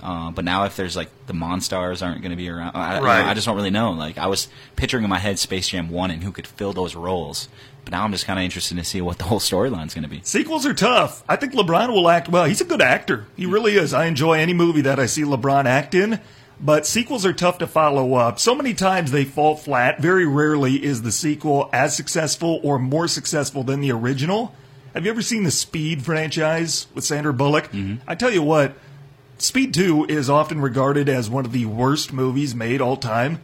[0.00, 3.24] Uh, but now, if there's like the Monstars aren't going to be around, I, Right.
[3.26, 3.90] I just don't really know.
[3.92, 6.94] Like I was picturing in my head Space Jam One and who could fill those
[6.94, 7.48] roles.
[7.84, 10.08] But now I'm just kind of interested to see what the whole storyline's going to
[10.10, 10.20] be.
[10.22, 11.24] Sequels are tough.
[11.28, 12.44] I think LeBron will act well.
[12.44, 13.24] He's a good actor.
[13.36, 13.92] He really is.
[13.94, 16.20] I enjoy any movie that I see LeBron act in.
[16.60, 18.38] But sequels are tough to follow up.
[18.40, 20.00] So many times they fall flat.
[20.00, 24.54] Very rarely is the sequel as successful or more successful than the original.
[24.94, 27.70] Have you ever seen the Speed franchise with Sandra Bullock?
[27.70, 28.08] Mm-hmm.
[28.08, 28.74] I tell you what,
[29.38, 33.40] Speed 2 is often regarded as one of the worst movies made all time.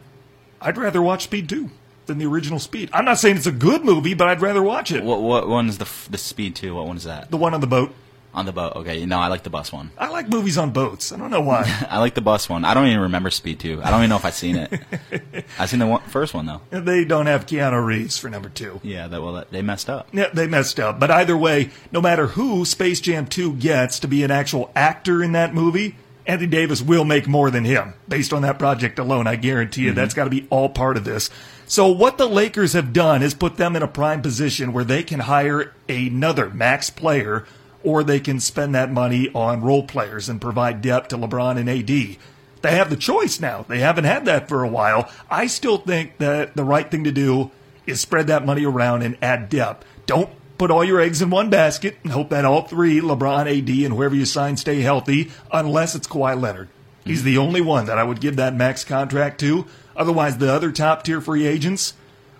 [0.60, 1.70] I'd rather watch Speed 2
[2.06, 2.90] than the original Speed.
[2.92, 5.04] I'm not saying it's a good movie, but I'd rather watch it.
[5.04, 6.74] What what one's the f- the Speed Two?
[6.74, 7.30] What one is that?
[7.30, 7.94] The one on the boat.
[8.34, 8.74] On the boat.
[8.74, 9.92] Okay, no, I like the bus one.
[9.96, 11.12] I like movies on boats.
[11.12, 11.62] I don't know why.
[11.90, 12.64] I like the bus one.
[12.64, 13.80] I don't even remember Speed Two.
[13.80, 14.82] I don't even know if I've seen it.
[15.58, 16.60] I've seen the one, first one though.
[16.70, 18.80] they don't have Keanu Reeves for number two.
[18.82, 20.08] Yeah, that well, that, they messed up.
[20.12, 20.98] Yeah, they messed up.
[20.98, 25.22] But either way, no matter who Space Jam 2 gets to be an actual actor
[25.22, 27.94] in that movie, Anthony Davis will make more than him.
[28.08, 29.96] Based on that project alone, I guarantee you mm-hmm.
[29.96, 31.30] that's got to be all part of this.
[31.66, 35.02] So what the Lakers have done is put them in a prime position where they
[35.02, 37.46] can hire another max player
[37.84, 41.68] or they can spend that money on role players and provide depth to LeBron and
[41.68, 42.16] AD.
[42.62, 43.66] They have the choice now.
[43.68, 45.10] They haven't had that for a while.
[45.30, 47.50] I still think that the right thing to do
[47.86, 49.86] is spread that money around and add depth.
[50.06, 53.68] Don't put all your eggs in one basket and hope that all three, LeBron, AD,
[53.68, 56.68] and whoever you sign, stay healthy, unless it's Kawhi Leonard.
[57.04, 59.66] He's the only one that I would give that max contract to.
[59.94, 61.92] Otherwise, the other top tier free agents,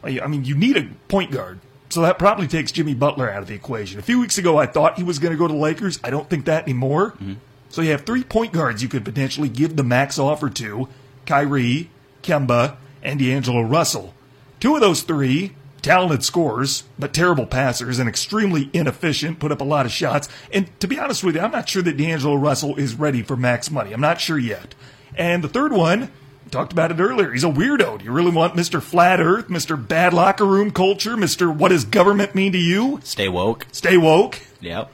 [0.03, 1.61] I mean, you need a point guard.
[1.95, 4.01] So that probably takes Jimmy Butler out of the equation.
[4.01, 6.01] A few weeks ago, I thought he was going to go to the Lakers.
[6.03, 7.13] I don't think that anymore.
[7.13, 7.35] Mm-hmm.
[7.69, 10.89] So you have three point guards you could potentially give the max offer to
[11.25, 11.91] Kyrie,
[12.25, 14.13] Kemba, and D'Angelo Russell.
[14.59, 19.65] Two of those three, talented scorers, but terrible passers and extremely inefficient, put up a
[19.65, 20.29] lot of shots.
[20.53, 23.37] And to be honest with you, I'm not sure that D'Angelo Russell is ready for
[23.37, 23.93] max money.
[23.93, 24.75] I'm not sure yet.
[25.17, 26.11] And the third one,
[26.55, 27.33] talked about it earlier.
[27.33, 27.99] He's a weirdo.
[27.99, 28.81] Do you really want Mr.
[28.81, 29.77] Flat Earth, Mr.
[29.77, 31.55] Bad Locker Room Culture, Mr.
[31.55, 33.01] What does government mean to you?
[33.03, 33.67] Stay woke.
[33.73, 34.41] Stay woke.
[34.61, 34.91] Yep.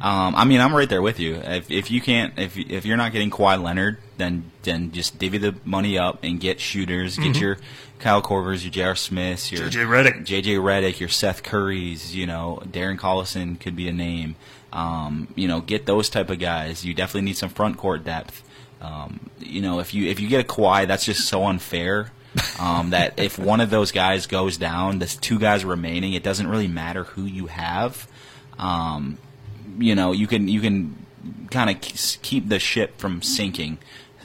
[0.00, 1.34] Um, I mean, I'm right there with you.
[1.34, 5.36] If, if you can't, if if you're not getting Kawhi Leonard, then then just divvy
[5.36, 7.18] the money up and get shooters.
[7.18, 7.58] Get your
[7.98, 8.94] Kyle Korvers, your J.R.
[8.94, 9.80] Smiths, your J.J.
[9.80, 10.24] Redick.
[10.24, 12.14] JJ Redick, your Seth Currys.
[12.14, 14.36] You know, Darren Collison could be a name.
[14.72, 16.82] Um, you know, get those type of guys.
[16.82, 18.42] You definitely need some front court depth.
[18.80, 22.10] Um, you know, if you if you get a Kawhi, that's just so unfair.
[22.60, 26.14] um, that if one of those guys goes down, there's two guys remaining.
[26.14, 28.08] It doesn't really matter who you have.
[28.58, 29.18] Um,
[29.78, 31.06] you know, you can you can
[31.50, 33.78] kind of keep the ship from sinking,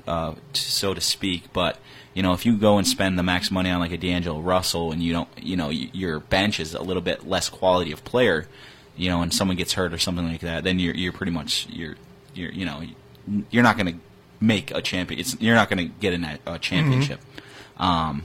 [0.08, 1.52] uh, so to speak.
[1.54, 1.80] But
[2.14, 4.92] you know, if you go and spend the max money on like a D'Angelo Russell,
[4.92, 8.48] and you don't, you know, your bench is a little bit less quality of player,
[8.96, 11.68] you know, and someone gets hurt or something like that, then you're you're pretty much
[11.70, 11.96] you're
[12.34, 12.84] you're you know
[13.50, 14.00] you're not going to
[14.40, 15.20] make a champion.
[15.20, 17.20] It's, you're not going to get in a, a championship.
[17.78, 18.24] Um,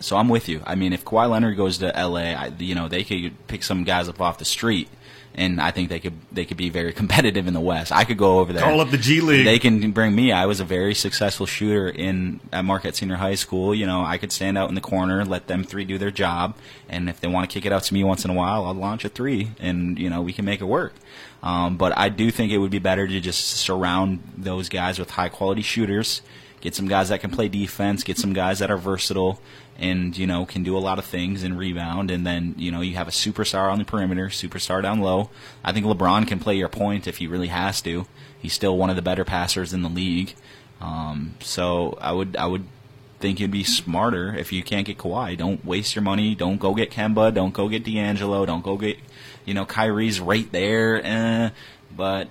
[0.00, 0.62] so I'm with you.
[0.66, 3.84] I mean, if Kawhi Leonard goes to LA, I, you know, they could pick some
[3.84, 4.88] guys up off the street,
[5.34, 7.92] and I think they could they could be very competitive in the West.
[7.92, 8.62] I could go over there.
[8.62, 9.44] Call up the G League.
[9.44, 10.32] They can bring me.
[10.32, 13.74] I was a very successful shooter in at Marquette Senior High School.
[13.74, 16.56] You know, I could stand out in the corner, let them three do their job,
[16.88, 18.74] and if they want to kick it out to me once in a while, I'll
[18.74, 20.94] launch a three, and you know, we can make it work.
[21.42, 25.10] Um, but I do think it would be better to just surround those guys with
[25.10, 26.22] high quality shooters.
[26.64, 28.02] Get some guys that can play defense.
[28.04, 29.38] Get some guys that are versatile
[29.78, 32.10] and you know can do a lot of things and rebound.
[32.10, 35.28] And then you know you have a superstar on the perimeter, superstar down low.
[35.62, 38.06] I think LeBron can play your point if he really has to.
[38.40, 40.34] He's still one of the better passers in the league.
[40.80, 42.64] Um, so I would I would
[43.20, 45.36] think you'd be smarter if you can't get Kawhi.
[45.36, 46.34] Don't waste your money.
[46.34, 47.32] Don't go get Kemba.
[47.32, 48.46] Don't go get D'Angelo.
[48.46, 48.98] Don't go get,
[49.44, 51.02] you know, Kyrie's right there.
[51.04, 51.50] Eh.
[51.94, 52.28] But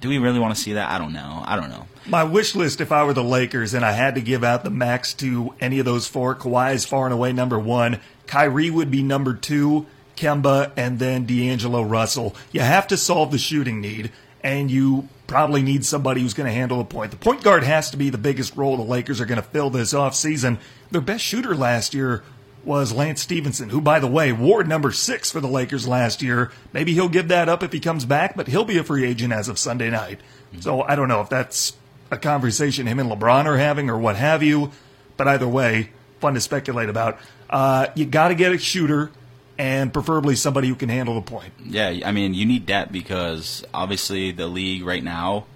[0.00, 0.90] do we really want to see that?
[0.90, 1.42] I don't know.
[1.44, 1.86] I don't know.
[2.06, 4.70] My wish list, if I were the Lakers and I had to give out the
[4.70, 8.00] max to any of those four, Kawhi is far and away number one.
[8.26, 12.34] Kyrie would be number two, Kemba, and then D'Angelo Russell.
[12.52, 16.52] You have to solve the shooting need, and you probably need somebody who's going to
[16.52, 17.10] handle the point.
[17.10, 19.68] The point guard has to be the biggest role the Lakers are going to fill
[19.68, 20.58] this offseason.
[20.90, 22.22] Their best shooter last year
[22.68, 26.52] was Lance Stephenson, who, by the way, wore number six for the Lakers last year.
[26.72, 29.32] Maybe he'll give that up if he comes back, but he'll be a free agent
[29.32, 30.20] as of Sunday night.
[30.60, 31.76] So I don't know if that's
[32.10, 34.70] a conversation him and LeBron are having or what have you.
[35.16, 37.18] But either way, fun to speculate about.
[37.50, 39.10] Uh, you got to get a shooter
[39.58, 41.52] and preferably somebody who can handle the point.
[41.64, 45.46] Yeah, I mean, you need depth because obviously the league right now.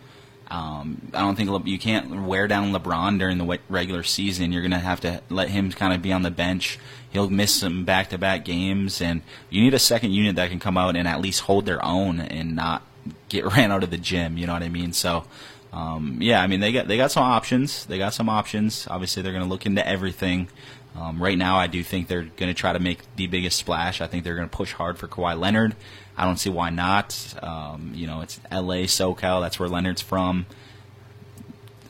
[0.50, 4.52] Um, I don't think Le- you can't wear down LeBron during the regular season.
[4.52, 6.78] You're going to have to let him kind of be on the bench.
[7.12, 10.96] He'll miss some back-to-back games, and you need a second unit that can come out
[10.96, 12.82] and at least hold their own and not
[13.28, 14.38] get ran out of the gym.
[14.38, 14.92] You know what I mean?
[14.92, 15.24] So,
[15.72, 17.86] um, yeah, I mean they got they got some options.
[17.86, 18.86] They got some options.
[18.88, 20.48] Obviously, they're going to look into everything.
[20.94, 24.00] Um, right now, I do think they're going to try to make the biggest splash.
[24.00, 25.74] I think they're going to push hard for Kawhi Leonard.
[26.16, 27.34] I don't see why not.
[27.42, 29.40] Um, you know, it's L.A., SoCal.
[29.40, 30.44] That's where Leonard's from.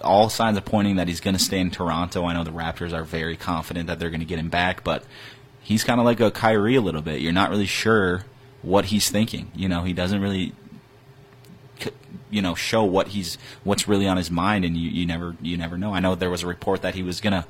[0.02, 2.24] All signs are pointing that he's going to stay in Toronto.
[2.24, 5.04] I know the Raptors are very confident that they're going to get him back, but
[5.60, 7.20] he's kind of like a Kyrie a little bit.
[7.20, 8.24] You're not really sure
[8.62, 9.50] what he's thinking.
[9.54, 10.54] You know, he doesn't really
[12.30, 15.56] you know show what he's what's really on his mind and you, you never you
[15.56, 17.44] never know i know there was a report that he was gonna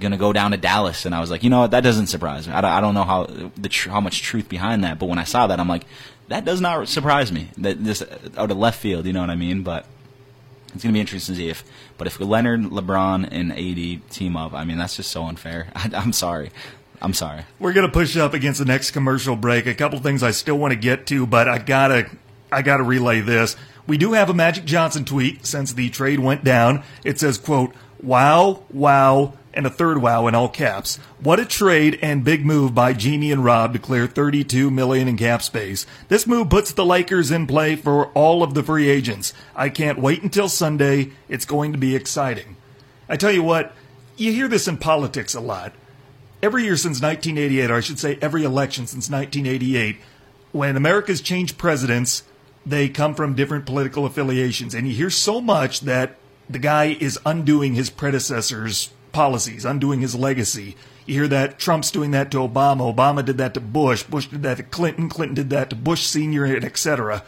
[0.00, 2.48] gonna go down to Dallas, and I was like, you know what, that doesn't surprise
[2.48, 2.54] me.
[2.54, 5.24] I don't, I don't know how the how much truth behind that, but when I
[5.24, 5.84] saw that, I'm like,
[6.28, 7.50] that does not surprise me.
[7.58, 8.02] That this
[8.36, 9.62] out of left field, you know what I mean?
[9.62, 9.86] But
[10.74, 11.64] it's gonna be interesting to see if.
[11.96, 15.68] But if Leonard, LeBron, and AD team up, I mean, that's just so unfair.
[15.74, 16.50] I, I'm sorry.
[17.00, 17.44] I'm sorry.
[17.58, 19.66] We're gonna push up against the next commercial break.
[19.66, 22.10] A couple things I still want to get to, but I gotta
[22.50, 23.56] I gotta relay this.
[23.86, 26.82] We do have a Magic Johnson tweet since the trade went down.
[27.04, 30.96] It says, quote, wow, wow, and a third wow in all caps.
[31.20, 35.16] What a trade and big move by Jeanie and Rob to clear 32 million in
[35.16, 35.86] cap space.
[36.08, 39.32] This move puts the Lakers in play for all of the free agents.
[39.56, 41.12] I can't wait until Sunday.
[41.28, 42.56] It's going to be exciting.
[43.08, 43.72] I tell you what,
[44.16, 45.72] you hear this in politics a lot.
[46.42, 49.96] Every year since 1988, or I should say every election since 1988,
[50.52, 52.22] when America's changed presidents,
[52.66, 54.74] they come from different political affiliations.
[54.74, 56.16] And you hear so much that
[56.48, 60.76] the guy is undoing his predecessor's policies, undoing his legacy.
[61.06, 64.42] You hear that Trump's doing that to Obama, Obama did that to Bush, Bush did
[64.42, 67.24] that to Clinton, Clinton did that to Bush Sr., etc.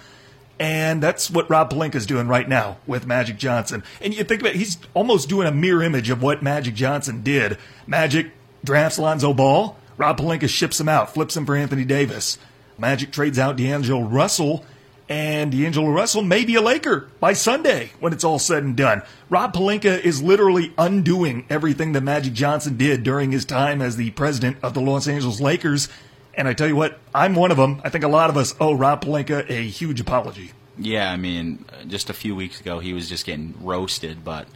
[0.59, 3.85] And that's what Rob Pelinka's doing right now with Magic Johnson.
[4.01, 7.23] And you think about it, he's almost doing a mirror image of what Magic Johnson
[7.23, 7.59] did.
[7.87, 8.33] Magic
[8.65, 12.39] drafts Lonzo Ball, Rob Pelinka ships him out, flips him for Anthony Davis.
[12.79, 14.65] Magic trades out D'Angelo Russell,
[15.09, 19.03] and D'Angelo Russell may be a Laker by Sunday when it's all said and done.
[19.31, 24.11] Rob Pelinka is literally undoing everything that Magic Johnson did during his time as the
[24.13, 25.89] president of the Los Angeles Lakers.
[26.35, 27.81] And I tell you what, I'm one of them.
[27.85, 30.53] I think a lot of us owe Rob Pelinka a huge apology.
[30.79, 34.47] Yeah, I mean, just a few weeks ago, he was just getting roasted, but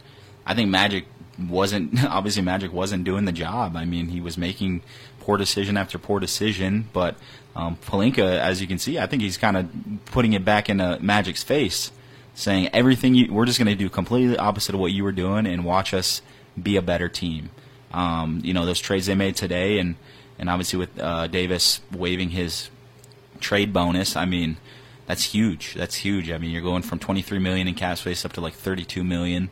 [0.45, 1.05] I think Magic
[1.49, 3.75] wasn't, obviously, Magic wasn't doing the job.
[3.75, 4.83] I mean, he was making
[5.21, 7.15] poor decision after poor decision, but
[7.55, 9.69] um, Pelinka, as you can see, I think he's kind of
[10.05, 11.91] putting it back into Magic's face,
[12.33, 15.45] saying everything you, we're just going to do completely opposite of what you were doing
[15.45, 16.21] and watch us
[16.61, 17.49] be a better team.
[17.93, 19.95] Um, you know those trades they made today, and
[20.39, 22.69] and obviously with uh, Davis waiving his
[23.41, 24.57] trade bonus, I mean
[25.07, 25.73] that's huge.
[25.73, 26.31] That's huge.
[26.31, 29.49] I mean you're going from 23 million in cap space up to like 32 million.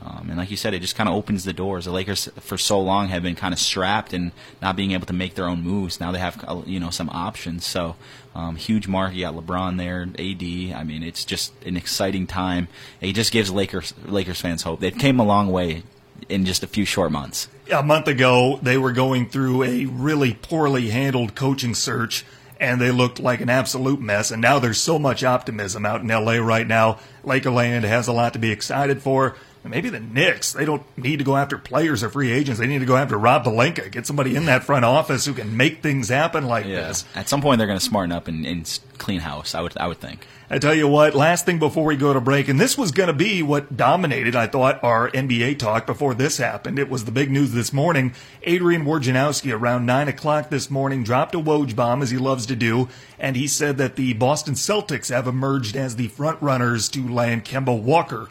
[0.00, 1.84] Um, and like you said, it just kind of opens the doors.
[1.84, 4.32] The Lakers, for so long, have been kind of strapped and
[4.62, 5.98] not being able to make their own moves.
[5.98, 7.66] Now they have, uh, you know, some options.
[7.66, 7.96] So,
[8.34, 9.14] um, huge mark.
[9.14, 10.80] You got LeBron there, AD.
[10.80, 12.68] I mean, it's just an exciting time.
[13.00, 14.80] It just gives Lakers Lakers fans hope.
[14.80, 15.82] They've came a long way
[16.28, 17.48] in just a few short months.
[17.72, 22.24] A month ago, they were going through a really poorly handled coaching search
[22.60, 24.30] and they looked like an absolute mess.
[24.30, 26.98] And now there's so much optimism out in LA right now.
[27.24, 29.36] Lakerland has a lot to be excited for.
[29.64, 32.58] Maybe the Knicks, they don't need to go after players or free agents.
[32.58, 35.56] They need to go after Rob Pelinka, get somebody in that front office who can
[35.56, 36.88] make things happen like yeah.
[36.88, 37.04] this.
[37.14, 39.54] At some point, they're going to smarten up and, and, clean house.
[39.54, 40.26] I would, I would think.
[40.50, 43.06] I tell you what, last thing before we go to break, and this was going
[43.06, 46.78] to be what dominated, I thought, our NBA talk before this happened.
[46.78, 48.14] It was the big news this morning.
[48.42, 52.56] Adrian Wojnarowski, around 9 o'clock this morning, dropped a Woj bomb, as he loves to
[52.56, 57.06] do, and he said that the Boston Celtics have emerged as the front runners to
[57.06, 58.28] land Kemba Walker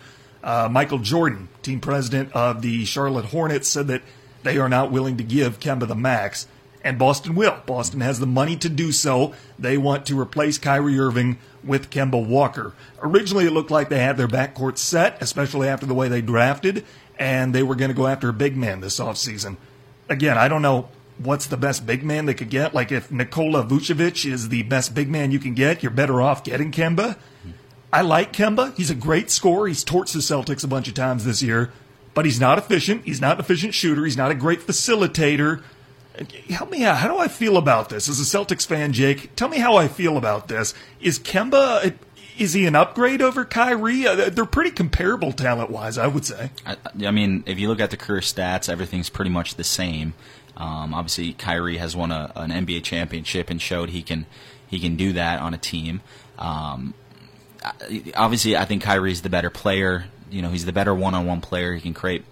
[0.48, 4.02] uh, Michael Jordan, team president of the Charlotte Hornets, said that
[4.44, 6.48] they are not willing to give Kemba the max.
[6.86, 7.58] And Boston will.
[7.66, 9.34] Boston has the money to do so.
[9.60, 12.74] They want to replace Kyrie Irving with Kemba Walker.
[13.02, 16.86] Originally, it looked like they had their backcourt set, especially after the way they drafted,
[17.20, 19.58] and they were going to go after a big man this offseason.
[20.08, 22.74] Again, I don't know what's the best big man they could get.
[22.74, 26.46] Like if Nikola Vucevic is the best big man you can get, you're better off
[26.46, 27.18] getting Kemba.
[27.92, 28.76] I like Kemba.
[28.76, 29.68] He's a great scorer.
[29.68, 31.72] He's torched the Celtics a bunch of times this year,
[32.14, 33.06] but he's not efficient.
[33.06, 34.04] He's not an efficient shooter.
[34.04, 35.64] He's not a great facilitator.
[36.50, 36.98] Help me out.
[36.98, 39.36] How do I feel about this as a Celtics fan, Jake?
[39.36, 40.74] Tell me how I feel about this.
[41.00, 41.94] Is Kemba
[42.38, 44.06] is he an upgrade over Kyrie?
[44.06, 46.52] Uh, they're pretty comparable talent wise, I would say.
[46.66, 50.14] I, I, mean, if you look at the career stats, everything's pretty much the same.
[50.56, 54.26] Um, obviously, Kyrie has won a, an NBA championship and showed he can
[54.68, 56.02] he can do that on a team.
[56.38, 56.94] Um,
[58.16, 60.06] obviously, I think Kyrie's the better player.
[60.30, 61.74] You know, he's the better one-on-one player.
[61.74, 62.24] He can create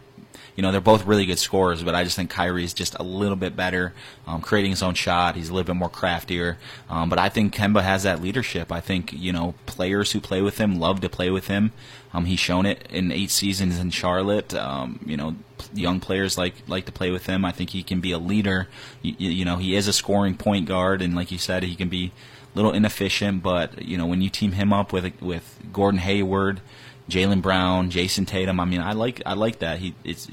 [0.56, 3.04] you know, they're both really good scorers, but I just think Kyrie is just a
[3.04, 3.94] little bit better,
[4.26, 5.36] um, creating his own shot.
[5.36, 6.58] He's a little bit more craftier.
[6.90, 8.72] Um, but I think Kemba has that leadership.
[8.72, 11.74] I think, you know, players who play with him love to play with him.
[12.14, 14.54] Um, he's shown it in eight seasons in Charlotte.
[14.54, 15.36] Um, you know,
[15.74, 17.44] young players like like to play with him.
[17.44, 18.70] I think he can be a leader.
[19.02, 21.90] You, you know, he is a scoring point guard, and like you said, he can
[21.90, 22.14] be
[22.56, 23.44] little inefficient.
[23.44, 26.62] But you know, when you team him up with with Gordon Hayward,
[27.10, 28.60] Jaylen Brown, Jayson Tatum.
[28.60, 29.80] I mean, I like I like that.
[29.80, 30.28] He it's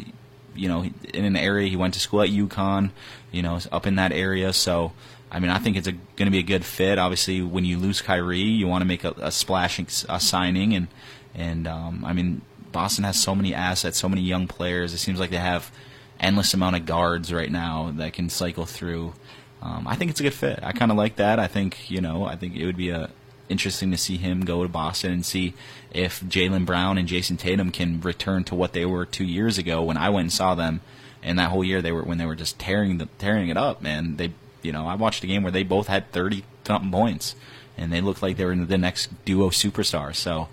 [0.54, 2.90] you know in an area he went to school at UConn,
[3.30, 4.52] you know, up in that area.
[4.52, 4.92] So
[5.30, 6.98] I mean, I think it's going to be a good fit.
[6.98, 10.88] Obviously, when you lose Kyrie, you want to make a, a splashing a signing, and
[11.34, 14.94] and um, I mean, Boston has so many assets, so many young players.
[14.94, 15.70] It seems like they have
[16.20, 19.14] endless amount of guards right now that can cycle through.
[19.62, 20.58] Um, I think it's a good fit.
[20.62, 21.38] I kind of like that.
[21.38, 23.10] I think you know, I think it would be a
[23.48, 25.54] interesting to see him go to Boston and see
[25.92, 29.82] if Jaylen Brown and Jayson Tatum can return to what they were two years ago
[29.82, 30.80] when I went and saw them.
[31.22, 33.80] And that whole year they were when they were just tearing the tearing it up,
[33.80, 34.16] man.
[34.16, 37.36] They, you know, I watched a game where they both had thirty something points,
[37.78, 40.14] and they looked like they were the next duo superstar.
[40.14, 40.48] So.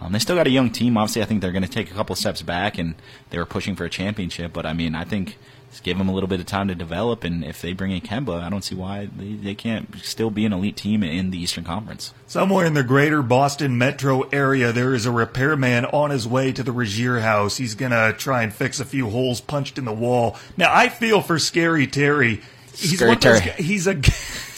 [0.00, 0.96] Um, they still got a young team.
[0.96, 2.94] Obviously, I think they're going to take a couple steps back, and
[3.30, 4.52] they were pushing for a championship.
[4.52, 5.36] But I mean, I think
[5.70, 7.24] just give them a little bit of time to develop.
[7.24, 10.46] And if they bring in Kemba, I don't see why they, they can't still be
[10.46, 12.14] an elite team in the Eastern Conference.
[12.26, 16.62] Somewhere in the greater Boston metro area, there is a repairman on his way to
[16.62, 17.58] the Rozier house.
[17.58, 20.36] He's going to try and fix a few holes punched in the wall.
[20.56, 22.40] Now, I feel for Scary Terry.
[22.74, 23.40] He's Scary Terry.
[23.40, 24.00] He's a.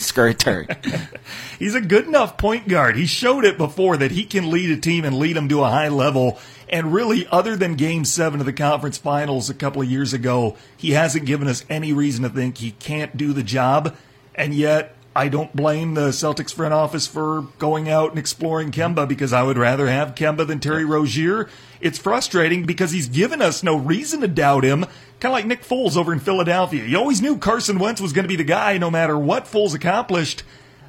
[0.00, 0.66] Scary Terry.
[1.58, 2.96] he's a good enough point guard.
[2.96, 5.70] He showed it before that he can lead a team and lead them to a
[5.70, 6.38] high level
[6.70, 10.56] and really, other than game seven of the conference finals a couple of years ago,
[10.76, 13.96] he hasn't given us any reason to think he can't do the job.
[14.36, 19.08] And yet, I don't blame the Celtics front office for going out and exploring Kemba
[19.08, 21.48] because I would rather have Kemba than Terry Rozier.
[21.80, 24.86] It's frustrating because he's given us no reason to doubt him.
[25.20, 26.84] Kind of like Nick Foles over in Philadelphia.
[26.84, 29.74] You always knew Carson Wentz was going to be the guy no matter what Foles
[29.74, 30.42] accomplished.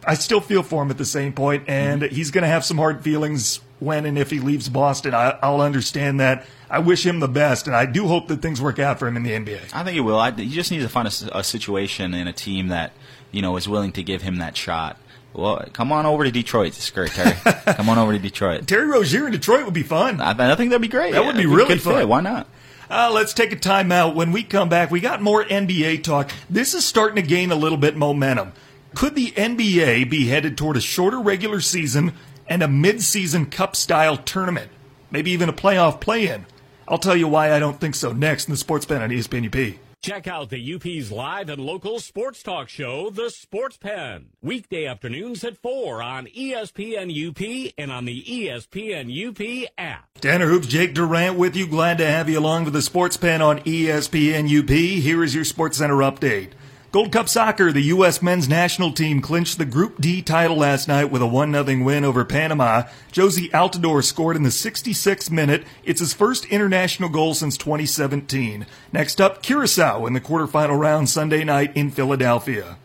[0.06, 2.16] I still feel for him at the same point, and mm-hmm.
[2.16, 5.14] he's going to have some hard feelings when and if he leaves Boston.
[5.14, 6.46] I, will understand that.
[6.70, 9.18] I wish him the best, and I do hope that things work out for him
[9.18, 9.74] in the NBA.
[9.74, 10.18] I think he will.
[10.18, 12.94] I, he just needs to find a, a situation in a team that
[13.32, 14.98] you know is willing to give him that shot.
[15.34, 17.34] Well, come on over to Detroit, Scary Terry.
[17.66, 18.68] come on over to Detroit.
[18.68, 20.20] Terry Rozier in Detroit would be fun.
[20.20, 21.14] I, I think that'd be great.
[21.14, 21.96] That would be really fun.
[21.96, 22.08] Fit.
[22.08, 22.48] Why not?
[22.92, 24.16] Uh, let's take a timeout.
[24.16, 26.30] When we come back, we got more NBA talk.
[26.50, 28.52] This is starting to gain a little bit momentum.
[28.96, 32.12] Could the NBA be headed toward a shorter regular season
[32.50, 34.70] and a mid-season cup style tournament,
[35.10, 36.46] maybe even a playoff play-in.
[36.86, 39.46] I'll tell you why I don't think so next in the Sports Pen on ESPN
[39.46, 39.80] UP.
[40.04, 44.30] Check out the UP's live and local sports talk show, The Sports Pen.
[44.42, 50.10] Weekday afternoons at 4 on ESPN UP and on the ESPN UP app.
[50.20, 51.68] Tanner Hoops, Jake Durant with you.
[51.68, 54.70] Glad to have you along for The Sports Pen on ESPN UP.
[54.72, 56.54] Here is your Sports Center update.
[56.92, 58.22] Gold Cup Soccer, the U.S.
[58.22, 62.26] men's national team clinched the Group D title last night with a 1-0 win over
[62.26, 62.84] Panama.
[63.14, 65.64] Jozy Altidore scored in the 66th minute.
[65.86, 68.66] It's his first international goal since 2017.
[68.92, 72.78] Next up, Curacao in the quarterfinal round Sunday night in Philadelphia.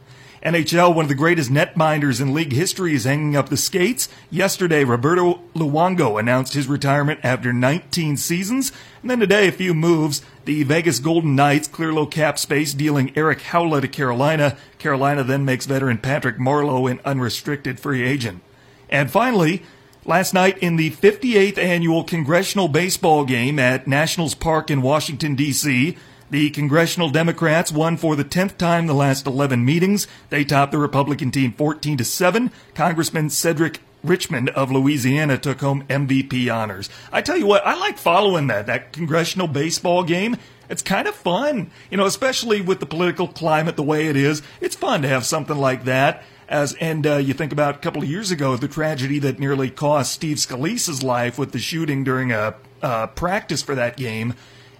[0.47, 4.09] NHL, one of the greatest netminders in league history, is hanging up the skates.
[4.31, 8.71] Yesterday, Roberto Luongo announced his retirement after 19 seasons.
[9.03, 10.23] And then today, a few moves.
[10.45, 14.57] The Vegas Golden Knights clear low cap space, dealing Erik Haula to Carolina.
[14.79, 18.41] Carolina then makes veteran Patrick Marleau an unrestricted free agent.
[18.89, 19.65] And finally,
[20.05, 25.97] last night in the 58th annual Congressional Baseball Game at Nationals Park in Washington, D.C.,
[26.31, 30.07] the congressional Democrats won for the 10th time the last 11 meetings.
[30.31, 32.51] They topped the Republican team 14 to 7.
[32.75, 36.89] Congressman Cedric Richmond of Louisiana took home MVP honors.
[37.13, 40.37] I tell you what, I like following that, that congressional baseball game.
[40.69, 44.43] It's kind of fun, you know, especially with the political climate the way it is.
[44.61, 46.23] It's fun to have something like that.
[46.49, 49.69] As and uh, you think about a couple of years ago, the tragedy that nearly
[49.69, 54.35] cost Steve Scalise's life with the shooting during a uh, practice for that game,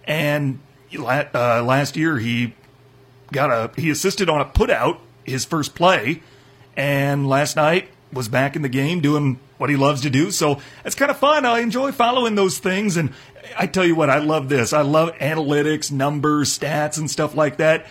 [0.05, 0.61] and
[0.95, 2.55] uh, last year he
[3.33, 6.23] got a he assisted on a putout his first play,
[6.77, 10.31] and last night was back in the game doing what he loves to do.
[10.31, 11.45] So it's kind of fun.
[11.45, 13.13] I enjoy following those things, and
[13.59, 14.73] I tell you what, I love this.
[14.73, 17.87] I love analytics, numbers, stats, and stuff like that.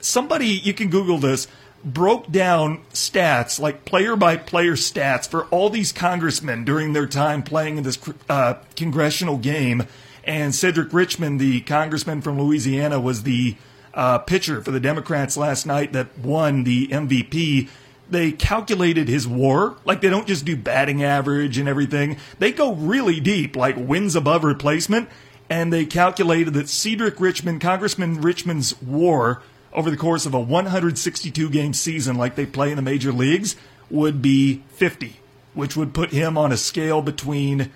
[0.00, 1.48] Somebody you can Google this
[1.84, 7.42] broke down stats, like player by player stats, for all these congressmen during their time
[7.42, 9.86] playing in this uh, congressional game.
[10.28, 13.56] And Cedric Richmond, the congressman from Louisiana, was the
[13.94, 17.70] uh, pitcher for the Democrats last night that won the MVP.
[18.10, 19.78] They calculated his war.
[19.86, 22.18] Like they don't just do batting average and everything.
[22.38, 25.08] They go really deep, like wins above replacement.
[25.48, 31.48] And they calculated that Cedric Richmond, Congressman Richmond's war over the course of a 162
[31.48, 33.56] game season like they play in the major leagues
[33.88, 35.20] would be 50,
[35.54, 37.70] which would put him on a scale between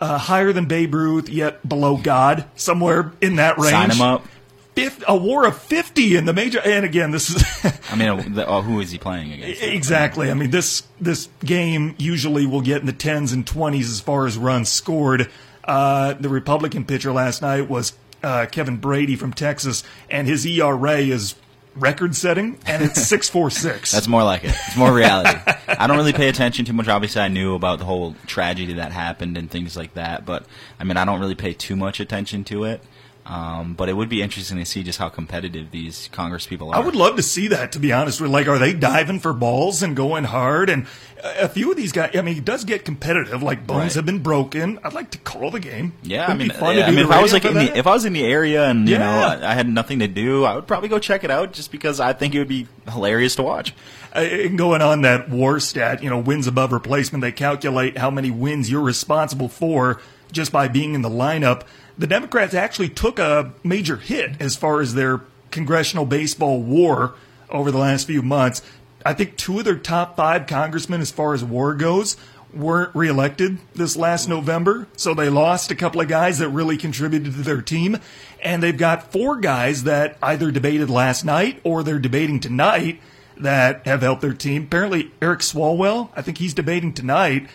[0.00, 3.70] uh, higher than Babe Ruth yet below God, somewhere in that range.
[3.70, 4.26] Sign him up.
[4.74, 7.44] Fifth, a war of 50 in the major and again this is
[7.90, 9.62] I mean the, uh, who is he playing against?
[9.62, 10.30] Exactly.
[10.30, 14.26] I mean this this game usually will get in the 10s and 20s as far
[14.26, 15.28] as runs scored.
[15.64, 20.98] Uh, the Republican pitcher last night was uh, Kevin Brady from Texas, and his ERA
[20.98, 21.34] is
[21.74, 23.92] record setting, and it's six four six.
[23.92, 24.54] That's more like it.
[24.66, 25.38] It's more reality.
[25.68, 26.88] I don't really pay attention too much.
[26.88, 30.44] Obviously, I knew about the whole tragedy that happened and things like that, but
[30.78, 32.82] I mean, I don't really pay too much attention to it.
[33.30, 36.74] Um, but it would be interesting to see just how competitive these Congress people are.
[36.74, 38.20] I would love to see that, to be honest.
[38.20, 40.68] Like, are they diving for balls and going hard?
[40.68, 40.88] And
[41.22, 43.40] a few of these guys, I mean, it does get competitive.
[43.40, 43.94] Like bones right.
[43.94, 44.80] have been broken.
[44.82, 45.92] I'd like to call the game.
[46.02, 48.04] Yeah, I mean, yeah, I mean, if I was like in the, if I was
[48.04, 49.38] in the area and you yeah.
[49.38, 52.00] know I had nothing to do, I would probably go check it out just because
[52.00, 53.74] I think it would be hilarious to watch.
[54.12, 57.22] Uh, going on that war stat, you know, wins above replacement.
[57.22, 60.00] They calculate how many wins you're responsible for
[60.32, 61.62] just by being in the lineup
[62.00, 65.20] the Democrats actually took a major hit as far as their
[65.50, 67.14] congressional baseball war
[67.50, 68.62] over the last few months.
[69.04, 72.16] I think two of their top five congressmen, as far as war goes,
[72.54, 74.88] weren't reelected this last November.
[74.96, 77.98] So they lost a couple of guys that really contributed to their team.
[78.42, 82.98] And they've got four guys that either debated last night or they're debating tonight
[83.36, 84.64] that have helped their team.
[84.64, 87.46] Apparently, Eric Swalwell, I think he's debating tonight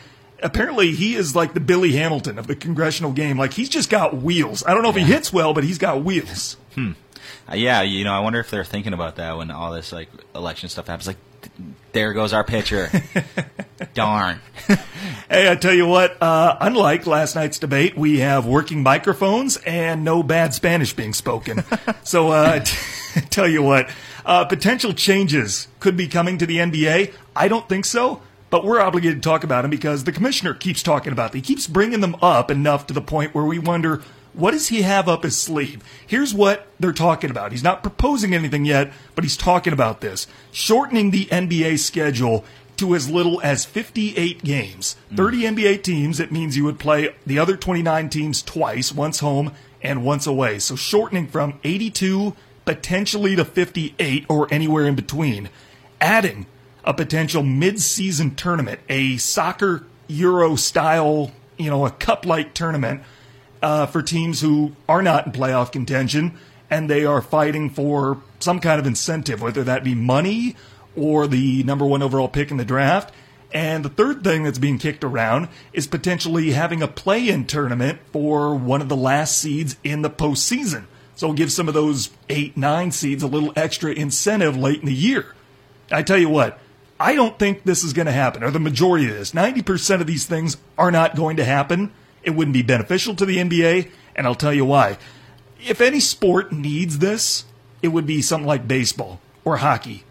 [0.46, 3.38] apparently he is like the Billy Hamilton of the congressional game.
[3.38, 4.64] Like he's just got wheels.
[4.66, 6.56] I don't know if he hits well, but he's got wheels.
[6.76, 6.92] Hmm.
[7.50, 10.10] Uh, yeah, you know, I wonder if they're thinking about that when all this like
[10.34, 11.08] election stuff happens.
[11.08, 11.18] Like,
[11.92, 12.90] there goes our pitcher.
[13.94, 14.40] Darn.
[15.30, 16.22] hey, I tell you what.
[16.22, 21.64] Uh, unlike last night's debate, we have working microphones and no bad Spanish being spoken.
[22.04, 23.90] so, uh, t- tell you what.
[24.26, 27.14] Uh, potential changes could be coming to the NBA.
[27.36, 30.84] I don't think so but we're obligated to talk about them because the commissioner keeps
[30.84, 31.42] talking about them.
[31.42, 34.02] He keeps bringing them up enough to the point where we wonder
[34.34, 35.82] what does he have up his sleeve?
[36.06, 37.52] Here's what they're talking about.
[37.52, 42.44] He's not proposing anything yet, but he's talking about this shortening the NBA schedule
[42.78, 44.98] to as little as 58 games.
[45.16, 45.56] 30 mm.
[45.56, 50.04] NBA teams, it means you would play the other 29 teams twice, once home and
[50.04, 50.60] once away.
[50.60, 52.36] So shortening from 82
[52.66, 55.50] potentially to 58 or anywhere in between.
[56.02, 56.48] Adding
[56.86, 63.02] a potential mid-season tournament, a soccer Euro style, you know, a cup-like tournament
[63.62, 66.38] uh, for teams who are not in playoff contention
[66.70, 70.56] and they are fighting for some kind of incentive, whether that be money
[70.96, 73.14] or the number one overall pick in the draft.
[73.52, 78.00] And the third thing that's being kicked around is potentially having a play in tournament
[78.12, 80.86] for one of the last seeds in the postseason.
[81.16, 84.94] So give some of those eight, nine seeds a little extra incentive late in the
[84.94, 85.34] year.
[85.92, 86.60] I tell you what,
[87.00, 89.32] I don't think this is going to happen, or the majority of this.
[89.34, 91.92] 90% of these things are not going to happen.
[92.24, 94.98] It wouldn't be beneficial to the NBA, and I'll tell you why.
[95.66, 97.46] If any sport needs this,
[97.82, 100.04] it would be something like baseball or hockey,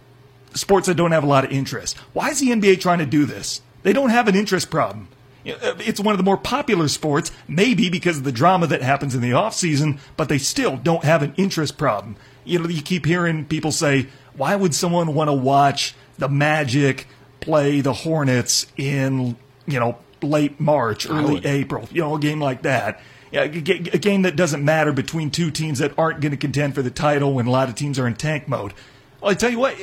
[0.52, 1.96] sports that don't have a lot of interest.
[2.12, 3.62] Why is the NBA trying to do this?
[3.82, 5.08] They don't have an interest problem.
[5.46, 9.14] Uh, it's one of the more popular sports, maybe because of the drama that happens
[9.14, 12.16] in the off season, but they still don't have an interest problem.
[12.44, 14.06] You know, you keep hearing people say,
[14.36, 17.06] "Why would someone want to watch the Magic
[17.40, 19.36] play the Hornets in
[19.66, 21.88] you know late March, early April.
[21.92, 23.00] You know, a game like that.
[23.30, 26.82] Yeah, a, game that doesn't matter between two teams that aren't going to contend for
[26.82, 28.72] the title when a lot of teams are in tank mode.
[29.20, 29.76] Well, I tell you what,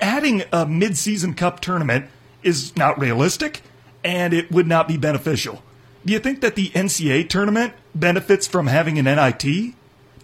[0.00, 2.06] adding a mid-season cup tournament
[2.42, 3.60] is not realistic.
[4.04, 5.62] and it would not be beneficial.
[6.04, 9.74] Do you think that the NCAA tournament benefits from having an NIT?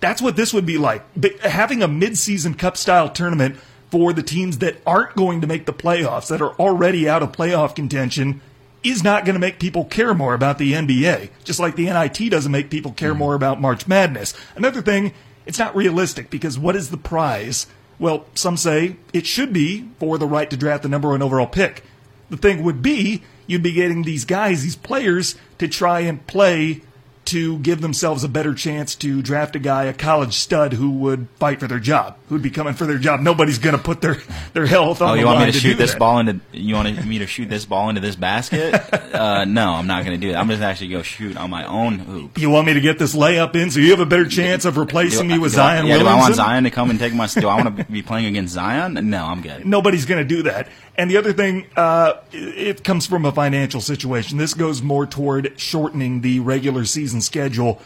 [0.00, 1.04] That's what this would be like.
[1.16, 3.56] But having a midseason cup style tournament
[3.90, 7.32] for the teams that aren't going to make the playoffs, that are already out of
[7.32, 8.40] playoff contention,
[8.82, 11.30] is not going to make people care more about the NBA.
[11.44, 13.18] Just like the NIT doesn't make people care mm.
[13.18, 14.34] more about March Madness.
[14.56, 15.12] Another thing,
[15.46, 17.66] it's not realistic because what is the prize?
[17.98, 21.46] Well, some say it should be for the right to draft the number one overall
[21.46, 21.82] pick.
[22.30, 26.82] The thing would be you'd be getting these guys, these players, to try and play
[27.28, 31.28] to give themselves a better chance to draft a guy, a college stud who would
[31.38, 33.20] fight for their job, who'd be coming for their job.
[33.20, 34.16] Nobody's going to put their,
[34.54, 35.98] their health on Oh, the you want me to to shoot this that.
[35.98, 36.40] ball into?
[36.52, 38.74] You want me to shoot this ball into this basket?
[39.14, 40.38] uh, no, I'm not going to do that.
[40.38, 42.38] I'm just actually go shoot on my own hoop.
[42.38, 44.76] You want me to get this layup in so you have a better chance of
[44.76, 46.98] replacing Do- me with do I- Zion yeah, do I want Zion to come and
[46.98, 47.26] take my?
[47.26, 48.94] Do I want to be playing against Zion?
[49.10, 49.66] No, I'm good.
[49.66, 50.68] Nobody's going to do that.
[50.98, 54.36] And the other thing, uh, it comes from a financial situation.
[54.36, 57.80] This goes more toward shortening the regular season schedule.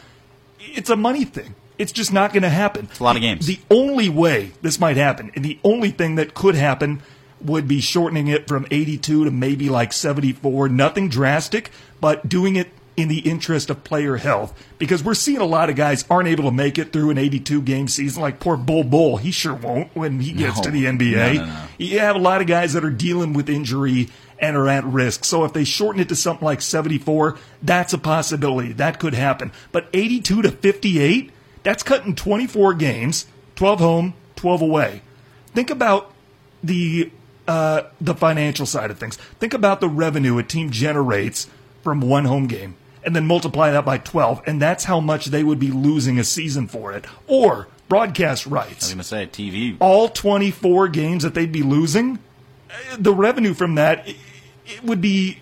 [0.59, 1.55] It's a money thing.
[1.77, 2.89] It's just not going to happen.
[2.91, 3.47] It's a lot of games.
[3.47, 7.03] The only way this might happen, and the only thing that could happen,
[7.41, 10.69] would be shortening it from 82 to maybe like 74.
[10.69, 14.53] Nothing drastic, but doing it in the interest of player health.
[14.79, 17.63] Because we're seeing a lot of guys aren't able to make it through an 82
[17.63, 19.17] game season, like poor Bol Bol.
[19.17, 20.63] He sure won't when he gets No.
[20.65, 21.35] to the NBA.
[21.37, 21.63] No, no.
[21.79, 25.25] You have a lot of guys that are dealing with injury and are at risk.
[25.25, 28.73] So if they shorten it to something like 74, that's a possibility.
[28.73, 29.53] That could happen.
[29.71, 31.31] But 82 to 58,
[31.63, 35.03] that's cutting 24 games, 12 home, 12 away.
[35.55, 36.13] Think about
[36.63, 37.11] the
[37.49, 39.17] uh, the financial side of things.
[39.41, 41.49] Think about the revenue a team generates
[41.83, 42.75] from one home game,
[43.05, 46.25] and then multiply that by 12, and that's how much they would be losing a
[46.25, 47.05] season for it.
[47.27, 48.93] Or broadcast rights.
[48.93, 49.77] I was going to say TV.
[49.81, 52.19] all 24 games that they'd be losing,
[52.71, 54.17] uh, the revenue from that, it,
[54.67, 55.41] it would be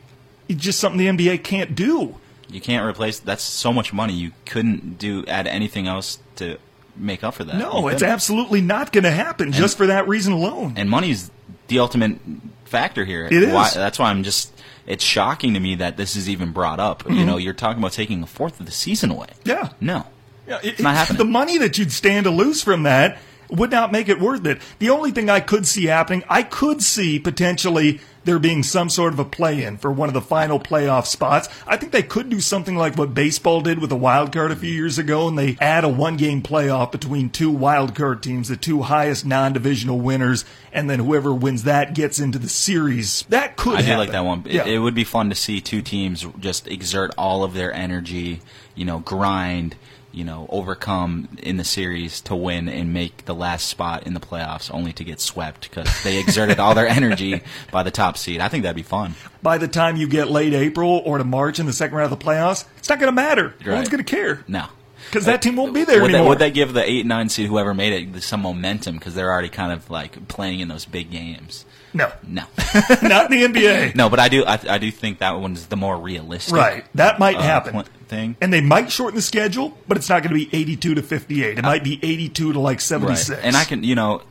[0.48, 2.16] just something the NBA can't do.
[2.48, 3.20] You can't replace.
[3.20, 4.14] That's so much money.
[4.14, 6.58] You couldn't do add anything else to
[6.96, 7.56] make up for that.
[7.56, 10.74] No, it's absolutely not going to happen just for that reason alone.
[10.76, 11.30] and money's
[11.68, 12.18] the ultimate
[12.64, 13.26] factor here.
[13.26, 13.52] It is.
[13.52, 14.52] Why, that's why I'm just.
[14.90, 17.08] It's shocking to me that this is even brought up.
[17.08, 19.28] You know, you're talking about taking a fourth of the season away.
[19.44, 19.48] Mm-hmm.
[19.48, 19.68] Yeah.
[19.80, 20.06] No.
[20.48, 21.18] Yeah, it- not happening.
[21.18, 23.18] The money that you'd stand to lose from that
[23.50, 24.60] would not make it worth it.
[24.78, 29.12] The only thing I could see happening, I could see potentially there being some sort
[29.12, 31.48] of a play-in for one of the final playoff spots.
[31.66, 34.56] I think they could do something like what baseball did with the wild card a
[34.56, 38.56] few years ago, and they add a one-game playoff between two wild card teams, the
[38.56, 43.22] two highest non-divisional winners, and then whoever wins that gets into the series.
[43.30, 43.74] That could.
[43.76, 43.98] I do happen.
[43.98, 44.42] like that one.
[44.46, 44.64] It, Yeah.
[44.66, 48.40] it would be fun to see two teams just exert all of their energy,
[48.74, 49.76] you know, grind,
[50.12, 54.20] you know, overcome in the series to win and make the last spot in the
[54.20, 57.42] playoffs, only to get swept because they exerted all their energy
[57.72, 58.40] by the top seed.
[58.40, 59.14] I think that'd be fun.
[59.42, 62.18] By the time you get late April or to March in the second round of
[62.18, 63.54] the playoffs, it's not going to matter.
[63.64, 64.44] No one's going to care.
[64.48, 64.66] No.
[65.06, 66.24] Because that team won't be there would anymore.
[66.24, 69.30] That, would that give the eight nine seed whoever made it some momentum because they're
[69.32, 71.64] already kind of like playing in those big games?
[71.92, 72.42] no, No,
[73.02, 73.96] not in the NBA.
[73.96, 77.18] no, but I do I, I do think that one's the more realistic Right, that
[77.18, 77.72] might uh, happen.
[77.72, 78.36] pl- thing.
[78.40, 81.58] And they might shorten the schedule, but it's not going to be 82 to 58.
[81.58, 83.30] It might be 82 to like 76.
[83.30, 83.38] Right.
[83.46, 84.22] And I can, you know,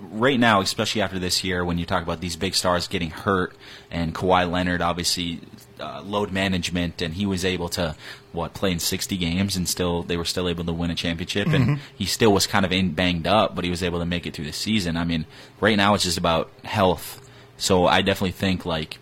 [0.00, 3.54] right now, especially after this year, when you talk about these big stars getting hurt,
[3.90, 5.40] and Kawhi Leonard obviously
[5.80, 7.96] uh, load management, and he was able to
[8.32, 11.48] what play in sixty games, and still they were still able to win a championship,
[11.48, 11.70] Mm-hmm.
[11.72, 14.26] and he still was kind of in banged up, but he was able to make
[14.26, 14.96] it through the season.
[14.96, 15.26] I mean,
[15.60, 17.20] right now it's just about health.
[17.56, 18.98] So I definitely think like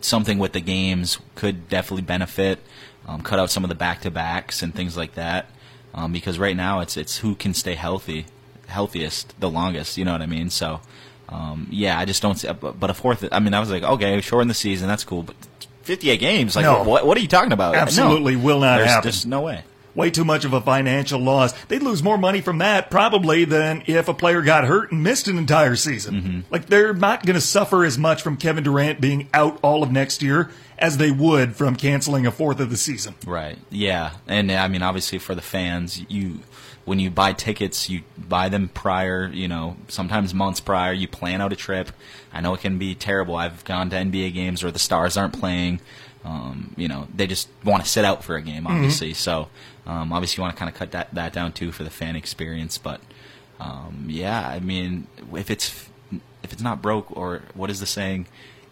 [0.00, 2.58] something with the games could definitely benefit.
[3.06, 5.46] Um, cut out some of the back to backs and things like that,
[5.94, 8.26] um, because right now it's it's who can stay healthy,
[8.66, 9.96] healthiest the longest.
[9.96, 10.50] You know what I mean?
[10.50, 10.80] So,
[11.28, 12.36] um, yeah, I just don't.
[12.36, 13.24] See, but but a fourth.
[13.30, 15.36] I mean, I was like, okay, shorten the season, that's cool, but.
[15.82, 16.82] 58 games, like No.
[16.82, 17.06] what?
[17.06, 17.74] What are you talking about?
[17.74, 17.78] No.
[17.78, 19.02] Absolutely will not there's, happen.
[19.04, 19.62] There's no way.
[19.94, 21.52] Way too much of a financial loss.
[21.68, 25.28] They'd lose more money from that probably than if a player got hurt and missed
[25.28, 26.14] an entire season.
[26.14, 26.40] Mm-hmm.
[26.50, 29.92] Like they're not going to suffer as much from Kevin Durant being out all of
[29.92, 33.14] next year as they would from canceling a fourth of the season.
[33.26, 33.58] Right.
[33.70, 34.12] Yeah.
[34.26, 36.40] And I mean, obviously for the fans, you
[36.84, 39.28] when you buy tickets, you buy them prior.
[39.32, 40.92] You know, sometimes months prior.
[40.92, 41.90] You plan out a trip.
[42.32, 43.36] I know it can be terrible.
[43.36, 45.80] I've gone to NBA games where the stars aren't playing.
[46.24, 49.14] Um, you know, they just want to sit out for a game, obviously.
[49.14, 49.48] So,
[49.86, 52.16] um, obviously, you want to kind of cut that, that down too for the fan
[52.16, 52.78] experience.
[52.78, 53.00] But,
[53.60, 55.88] um, yeah, I mean, if it's
[56.42, 58.26] if it's not broke, or what is the saying?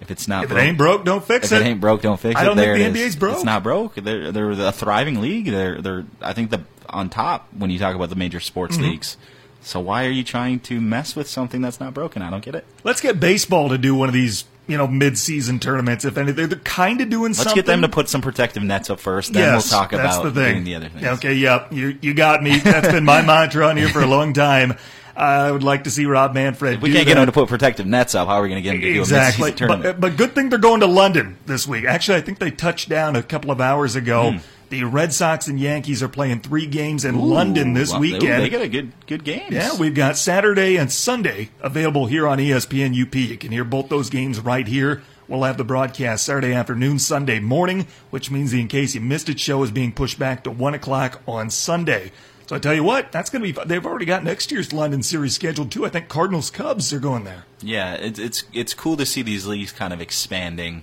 [0.05, 1.62] If it's not If it ain't broke, don't fix if it.
[1.64, 2.42] it ain't broke, don't fix it.
[2.42, 3.00] I don't think the.
[3.00, 3.34] NBA's broke.
[3.34, 3.94] It's not broke.
[3.96, 5.46] They're they're a thriving league.
[5.46, 8.84] They're they're I think the on top when you talk about the major sports Mm-hmm.
[8.86, 9.16] leagues.
[9.62, 12.20] So why are you trying to mess with something that's not broken?
[12.22, 12.66] I don't get it.
[12.84, 16.07] Let's get baseball to do one of these you know, mid-season tournaments.
[16.07, 17.50] If anything, they're, kind of doing something.
[17.50, 17.55] Let's something.
[17.57, 19.34] get them to put some protective nets up first.
[19.34, 20.52] Then yes, we'll talk about the thing.
[20.55, 21.02] doing the other things.
[21.02, 22.59] Yeah, Okay, yep, you you got me.
[22.61, 24.76] That's been my mantra on here for a long time.
[25.17, 26.75] I would like to see Rob Manfred.
[26.75, 28.62] If we can't get him to put protective nets up, how are we going to
[28.62, 29.51] get them to do exactly.
[29.51, 29.83] a tournament?
[29.83, 31.85] But, but good thing they're going to London this week.
[31.85, 34.33] Actually, I think they touched down a couple of hours ago.
[34.33, 34.39] Hmm.
[34.71, 38.43] The Red Sox and Yankees are playing three games in London this Well, they- weekend.
[38.43, 39.53] They got a good good games.
[39.53, 43.15] Yeah, we've got Saturday and Sunday available here on ESPN UP.
[43.15, 45.03] You can hear both those games right here.
[45.29, 49.29] We'll have the broadcast Saturday afternoon, Sunday morning, which means the In Case You Missed
[49.29, 52.11] It show is being pushed back to 1 o'clock on Sunday.
[52.47, 53.64] So I tell you what, that's going to be.
[53.66, 55.86] They've already got next year's London series scheduled too.
[55.86, 57.45] I think Cardinals Cubs are going there.
[57.62, 60.82] Yeah, it's it's it's cool to see these leagues kind of expanding.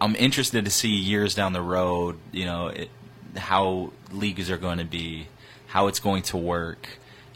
[0.00, 2.90] I'm interested to see years down the road, you know, it,
[3.36, 5.28] how leagues are going to be,
[5.66, 6.88] how it's going to work.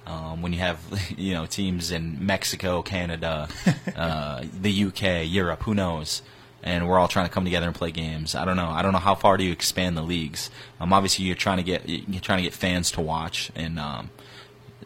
[0.07, 0.81] Um, when you have,
[1.17, 3.49] you know, teams in Mexico, Canada,
[3.97, 6.23] uh, the UK, Europe, who knows?
[6.63, 8.35] And we're all trying to come together and play games.
[8.35, 8.69] I don't know.
[8.69, 10.51] I don't know how far do you expand the leagues.
[10.81, 14.11] Um, obviously, you're trying to get you're trying to get fans to watch, and um,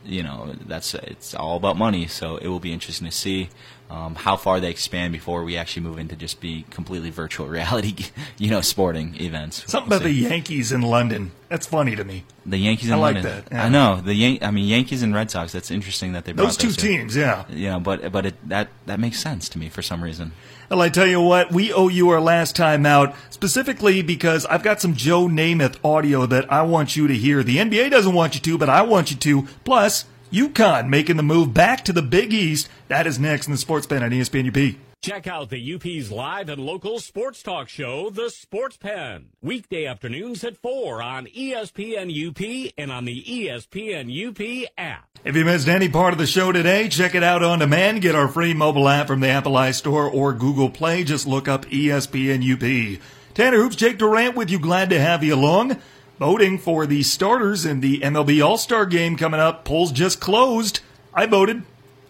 [0.04, 2.06] you know that's it's all about money.
[2.06, 3.48] So it will be interesting to see
[3.92, 8.06] um, how far they expand before we actually move into just be completely virtual reality,
[8.38, 9.70] you know, sporting events.
[9.70, 10.14] Something We'll about the.
[10.14, 11.32] Yankees in London.
[11.50, 12.24] That's funny to me.
[12.46, 13.44] the Yankees in I like London.
[13.44, 13.64] that, yeah.
[13.66, 15.52] I know the Yan- I mean Yankees and Red Sox.
[15.52, 17.44] That's interesting that they brought Those two those teams, yeah.
[17.50, 20.32] You know, but but it, that that makes sense to me for some reason.
[20.70, 24.62] Well, I tell you what, we owe you our last time out, specifically because I've
[24.62, 27.42] got some Joe Namath audio that I want you to hear.
[27.42, 29.42] The NBA doesn't want you to, but I want you to.
[29.64, 32.68] Plus, UConn making the move back to the Big East.
[32.88, 34.76] That is next in the Sports Pen on ESPN UP.
[35.02, 39.30] Check out the UP's live and local sports talk show, The Sports Pen.
[39.42, 45.08] Weekday afternoons at 4 on ESPN UP and on the ESPN UP app.
[45.24, 48.02] If you missed any part of the show today, check it out on demand.
[48.02, 51.04] Get our free mobile app from the Apple iStore or Google Play.
[51.04, 53.00] Just look up ESPN UP.
[53.34, 54.58] Tanner Hoops, Jake Durant with you.
[54.58, 55.78] Glad to have you along.
[56.18, 59.64] Voting for the starters in the MLB All Star game coming up.
[59.64, 60.80] Polls just closed.
[61.14, 61.62] I voted.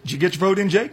[0.03, 0.93] Did you get your vote in, Jake?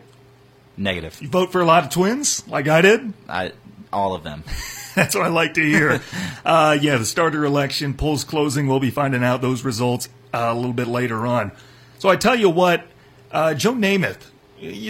[0.78, 1.22] Negative.
[1.22, 3.14] You vote for a lot of twins, like I did?
[3.28, 3.51] I,
[3.91, 4.43] all of them.
[4.95, 6.01] That's what I like to hear.
[6.45, 8.68] uh, yeah, the starter election, polls closing.
[8.68, 11.51] We'll be finding out those results uh, a little bit later on.
[11.97, 12.86] So I tell you what,
[13.32, 14.22] uh, Joe Namath,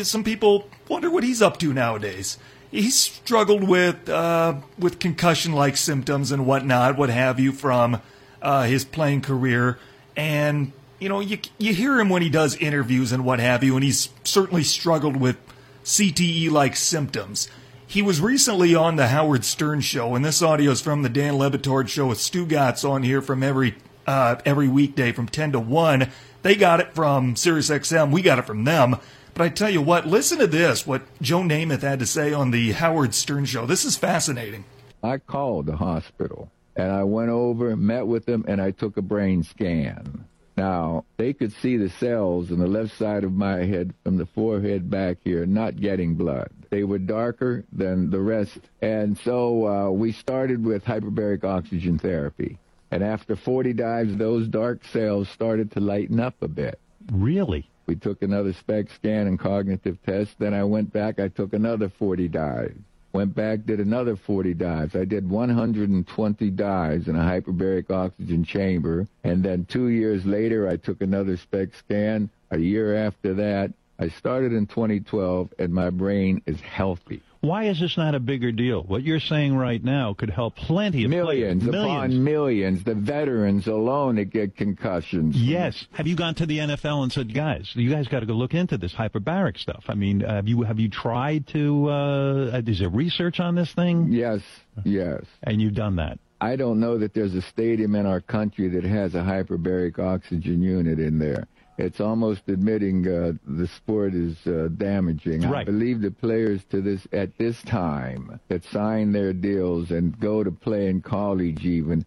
[0.05, 2.37] some people wonder what he's up to nowadays.
[2.71, 8.01] He's struggled with uh, with concussion like symptoms and whatnot, what have you, from
[8.41, 9.79] uh, his playing career.
[10.15, 13.75] And you know, you you hear him when he does interviews and what have you,
[13.75, 15.37] and he's certainly struggled with
[15.83, 17.49] CTE like symptoms.
[17.87, 21.37] He was recently on the Howard Stern show, and this audio is from the Dan
[21.37, 25.59] Le Batard show with Stugotz on here from every uh, every weekday from ten to
[25.59, 26.11] one.
[26.43, 28.11] They got it from SiriusXM.
[28.11, 28.97] We got it from them.
[29.39, 30.85] But I tell you what, listen to this.
[30.85, 33.65] What Joe Namath had to say on the Howard Stern show.
[33.65, 34.65] This is fascinating.
[35.01, 39.01] I called the hospital and I went over, met with them, and I took a
[39.01, 40.25] brain scan.
[40.57, 44.25] Now, they could see the cells on the left side of my head from the
[44.25, 46.49] forehead back here not getting blood.
[46.69, 48.59] They were darker than the rest.
[48.81, 52.57] And so uh, we started with hyperbaric oxygen therapy.
[52.91, 56.77] And after 40 dives, those dark cells started to lighten up a bit.
[57.09, 57.69] Really?
[57.89, 60.37] We took another SPECT scan and cognitive test.
[60.37, 61.19] Then I went back.
[61.19, 62.77] I took another 40 dives.
[63.13, 64.95] Went back, did another 40 dives.
[64.95, 69.07] I did 120 dives in a hyperbaric oxygen chamber.
[69.23, 72.29] And then two years later, I took another SPECT scan.
[72.51, 77.23] A year after that, I started in 2012, and my brain is healthy.
[77.41, 78.83] Why is this not a bigger deal?
[78.83, 81.85] What you're saying right now could help plenty of Millions players.
[81.85, 82.83] upon millions.
[82.83, 85.37] The veterans alone that get concussions.
[85.37, 85.85] Yes.
[85.93, 88.53] Have you gone to the NFL and said, guys, you guys got to go look
[88.53, 89.85] into this hyperbaric stuff?
[89.87, 91.89] I mean, have you have you tried to?
[91.89, 94.07] Uh, is there research on this thing?
[94.11, 94.41] Yes,
[94.83, 95.23] yes.
[95.41, 96.19] And you've done that.
[96.41, 100.61] I don't know that there's a stadium in our country that has a hyperbaric oxygen
[100.61, 101.47] unit in there.
[101.79, 105.45] It's almost admitting uh, the sport is uh, damaging.
[105.45, 110.43] I believe the players to this at this time that sign their deals and go
[110.43, 112.05] to play in college even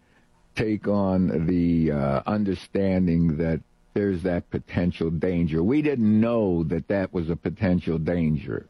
[0.55, 3.61] take on the uh, understanding that
[3.95, 5.63] there's that potential danger.
[5.63, 8.67] We didn't know that that was a potential danger.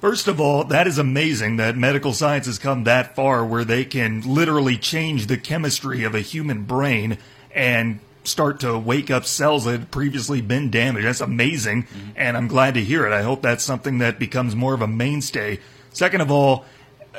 [0.00, 3.84] First of all, that is amazing that medical science has come that far where they
[3.84, 7.18] can literally change the chemistry of a human brain
[7.54, 11.06] and start to wake up cells that had previously been damaged.
[11.06, 12.10] That's amazing, mm-hmm.
[12.16, 13.12] and I'm glad to hear it.
[13.12, 15.60] I hope that's something that becomes more of a mainstay.
[15.92, 16.64] Second of all,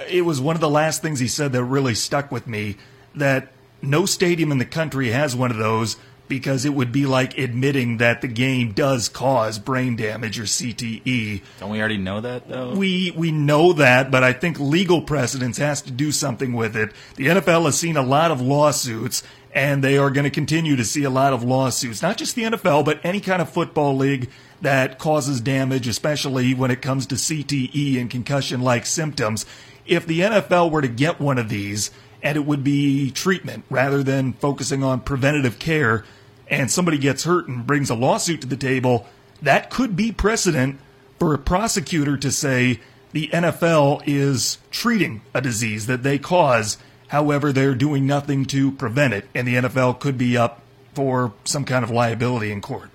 [0.10, 2.78] it was one of the last things he said that really stuck with me
[3.16, 3.52] that
[3.82, 5.98] no stadium in the country has one of those,
[6.28, 11.42] because it would be like admitting that the game does cause brain damage or CTE.
[11.60, 12.74] Don't we already know that though?
[12.74, 16.92] We we know that, but I think legal precedence has to do something with it.
[17.16, 19.24] The NFL has seen a lot of lawsuits
[19.58, 22.04] and they are going to continue to see a lot of lawsuits.
[22.04, 24.30] Not just the NFL, but any kind of football league
[24.62, 29.48] that causes damage, especially when it comes to CTE and concussion like symptoms.
[29.88, 31.90] If the NFL were to get one of these,
[32.22, 36.06] and it would be treatment rather than focusing on preventative care,
[36.48, 39.08] and somebody gets hurt and brings a lawsuit to the table,
[39.42, 40.80] that could be precedent
[41.18, 42.80] for a prosecutor to say
[43.12, 46.78] the NFL is treating a disease that they cause.
[47.08, 50.62] However, they're doing nothing to prevent it, and the NFL could be up
[50.94, 52.90] for some kind of liability in court.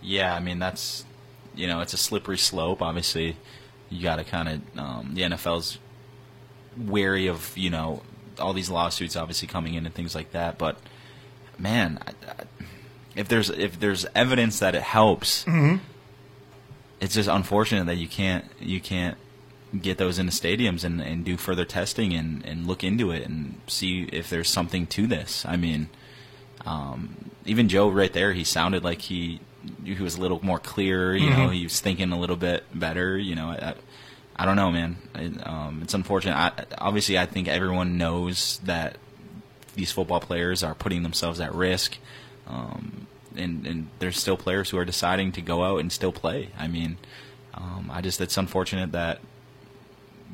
[0.00, 1.04] Yeah, I mean that's
[1.54, 2.82] you know it's a slippery slope.
[2.82, 3.36] Obviously,
[3.90, 5.78] you got to kind of um, the NFL's
[6.76, 8.02] wary of you know
[8.38, 10.58] all these lawsuits obviously coming in and things like that.
[10.58, 10.76] But
[11.58, 12.34] man, I, I,
[13.14, 15.76] if there's if there's evidence that it helps, Mm-hmm.
[17.00, 19.16] it's just unfortunate that you can't you can't
[19.80, 23.60] get those into stadiums and, and do further testing and, and look into it and
[23.66, 25.46] see if there's something to this.
[25.46, 25.88] I mean,
[26.66, 29.40] um, even Joe right there, he sounded like he
[29.84, 31.14] he was a little more clear.
[31.14, 33.16] You know, he was thinking a little bit better.
[33.16, 33.74] You know, I,
[34.34, 34.96] I don't know, man.
[35.14, 36.34] It, um, it's unfortunate.
[36.34, 38.96] I, obviously, I think everyone knows that
[39.74, 41.96] these football players are putting themselves at risk.
[42.46, 43.06] Um,
[43.36, 46.50] and, and there's still players who are deciding to go out and still play.
[46.58, 46.98] I mean,
[47.54, 49.20] um, I just it's unfortunate that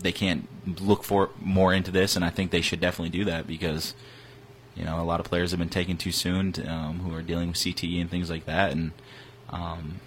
[0.01, 0.49] they can't
[0.81, 3.95] look for more into this, and I think they should definitely do that because
[4.75, 7.23] you know a lot of players have been taken too soon to, um, who are
[7.23, 8.93] dealing with CTE and things like that, and
[9.51, 10.01] um,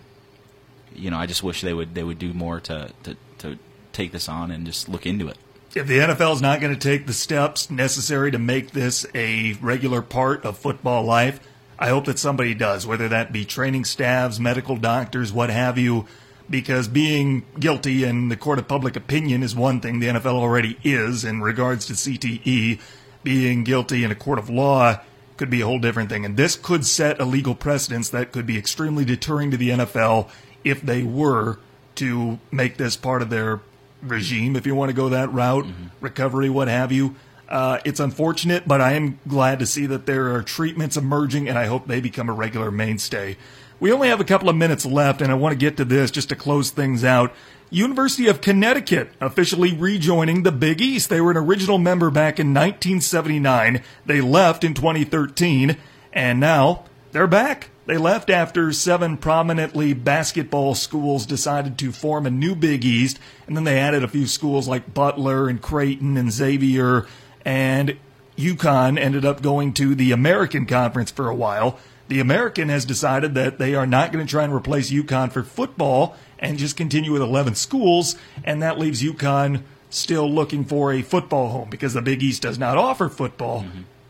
[0.96, 3.58] you know I just wish they would they would do more to, to to
[3.92, 5.38] take this on and just look into it.
[5.74, 9.54] If the NFL is not going to take the steps necessary to make this a
[9.62, 11.40] regular part of football life,
[11.80, 16.06] I hope that somebody does, whether that be training staffs, medical doctors, what have you,
[16.52, 20.78] because being guilty in the court of public opinion is one thing the NFL already
[20.84, 22.80] is in regards to CTE.
[23.24, 25.00] Being guilty in a court of law
[25.38, 26.26] could be a whole different thing.
[26.26, 30.30] And this could set a legal precedence that could be extremely deterring to the NFL
[30.64, 31.58] if they were
[31.96, 33.62] to make this part of their
[34.02, 35.66] regime, if you want to go that route,
[36.00, 37.16] recovery, what have you.
[37.48, 41.58] Uh, it's unfortunate, but I am glad to see that there are treatments emerging, and
[41.58, 43.36] I hope they become a regular mainstay.
[43.82, 46.12] We only have a couple of minutes left, and I want to get to this
[46.12, 47.34] just to close things out.
[47.72, 51.10] University of Connecticut officially rejoining the Big East.
[51.10, 53.82] They were an original member back in 1979.
[54.06, 55.78] They left in 2013,
[56.14, 57.70] and now they're back.
[57.88, 63.18] They left after seven prominently basketball schools decided to form a new Big East,
[63.48, 67.08] and then they added a few schools like Butler and Creighton and Xavier,
[67.44, 67.98] and
[68.38, 71.80] UConn ended up going to the American Conference for a while.
[72.12, 75.44] The American has decided that they are not going to try and replace UConn for
[75.44, 81.04] football and just continue with 11 schools, and that leaves UConn still looking for a
[81.04, 83.64] football home because the Big East does not offer football.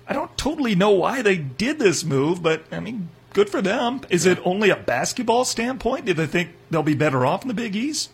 [0.08, 4.02] I don't totally know why they did this move, but I mean, good for them.
[4.10, 6.06] Is it only a basketball standpoint?
[6.06, 8.10] Do they think they'll be better off in the Big East?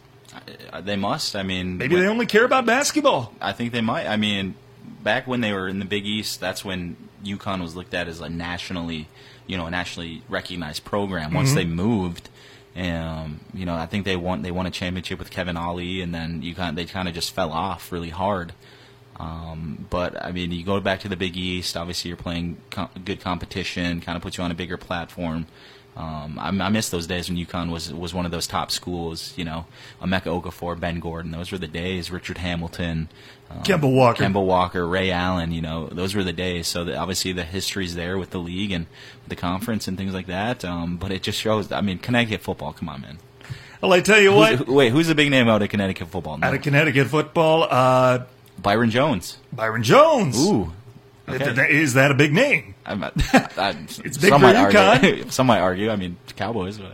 [0.74, 1.34] Uh, They must.
[1.34, 3.32] I mean, Maybe when- they only care about basketball.
[3.40, 4.06] I think they might.
[4.06, 4.56] I mean,
[5.02, 8.20] back when they were in the Big East, that's when UConn was looked at as
[8.22, 9.08] a nationally,
[9.48, 11.34] you know, a nationally recognized program.
[11.34, 12.30] Once they moved,
[12.76, 14.44] um, you know, I think they won.
[14.44, 17.52] They won a championship with Kevin Ollie, and then UConn they kind of just fell
[17.52, 18.54] off really hard.
[19.20, 21.76] Um, but I mean, you go back to the Big East.
[21.76, 24.00] Obviously, you're playing co- good competition.
[24.00, 25.48] Kind of puts you on a bigger platform.
[25.98, 29.34] Um, I, I miss those days when UConn was was one of those top schools.
[29.36, 29.66] You know,
[30.00, 31.32] Emeka Okafor, Ben Gordon.
[31.32, 32.12] Those were the days.
[32.12, 33.10] Richard Hamilton,
[33.50, 34.24] um, Kemba Walker.
[34.24, 35.52] Kemba Walker, Ray Allen.
[35.52, 36.68] You know, those were the days.
[36.68, 38.86] So the, obviously the history's there with the league and
[39.28, 40.64] the conference and things like that.
[40.64, 41.72] Um, but it just shows.
[41.72, 42.74] I mean, Connecticut football.
[42.74, 43.18] Come on, man.
[43.82, 46.38] Well, I tell you what, Who's, wait, who's the big name out of Connecticut football?
[46.38, 46.48] No.
[46.48, 48.24] out of Connecticut football, uh,
[48.60, 49.38] Byron Jones.
[49.54, 50.38] Byron Jones.
[50.48, 50.74] Ooh.
[51.30, 51.82] Okay.
[51.82, 52.76] Is that a big name?
[52.86, 53.04] I'm,
[53.34, 55.26] I, It's big some might argue.
[55.30, 55.90] some might argue.
[55.90, 56.78] I mean, Cowboys.
[56.78, 56.94] But.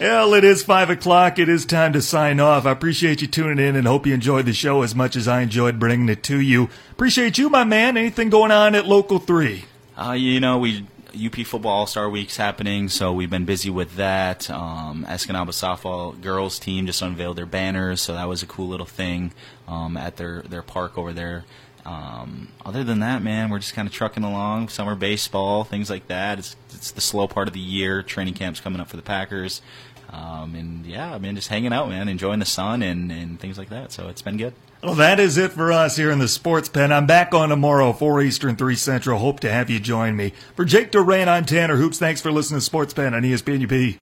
[0.00, 1.38] Well, it is five o'clock.
[1.38, 2.66] It is time to sign off.
[2.66, 5.42] I appreciate you tuning in and hope you enjoyed the show as much as I
[5.42, 6.68] enjoyed bringing it to you.
[6.90, 7.96] Appreciate you, my man.
[7.96, 9.64] Anything going on at Local 3?
[9.96, 13.96] Uh, you know, we UP Football All Star Week's happening, so we've been busy with
[13.96, 14.50] that.
[14.50, 18.86] Um, Escanaba softball girls team just unveiled their banners, so that was a cool little
[18.86, 19.32] thing
[19.66, 21.44] um, at their their park over there.
[21.86, 24.68] Um, other than that, man, we're just kind of trucking along.
[24.68, 26.38] Summer baseball, things like that.
[26.40, 28.02] It's it's the slow part of the year.
[28.02, 29.62] Training camp's coming up for the Packers.
[30.10, 33.58] Um, and yeah, I've been just hanging out, man, enjoying the sun and, and things
[33.58, 33.92] like that.
[33.92, 34.54] So it's been good.
[34.82, 36.92] Well, that is it for us here in the Sports Pen.
[36.92, 39.18] I'm back on tomorrow, 4 Eastern, 3 Central.
[39.18, 40.32] Hope to have you join me.
[40.54, 41.98] For Jake Duran, I'm Tanner Hoops.
[41.98, 43.94] Thanks for listening to Sports Pen on ESPN UP.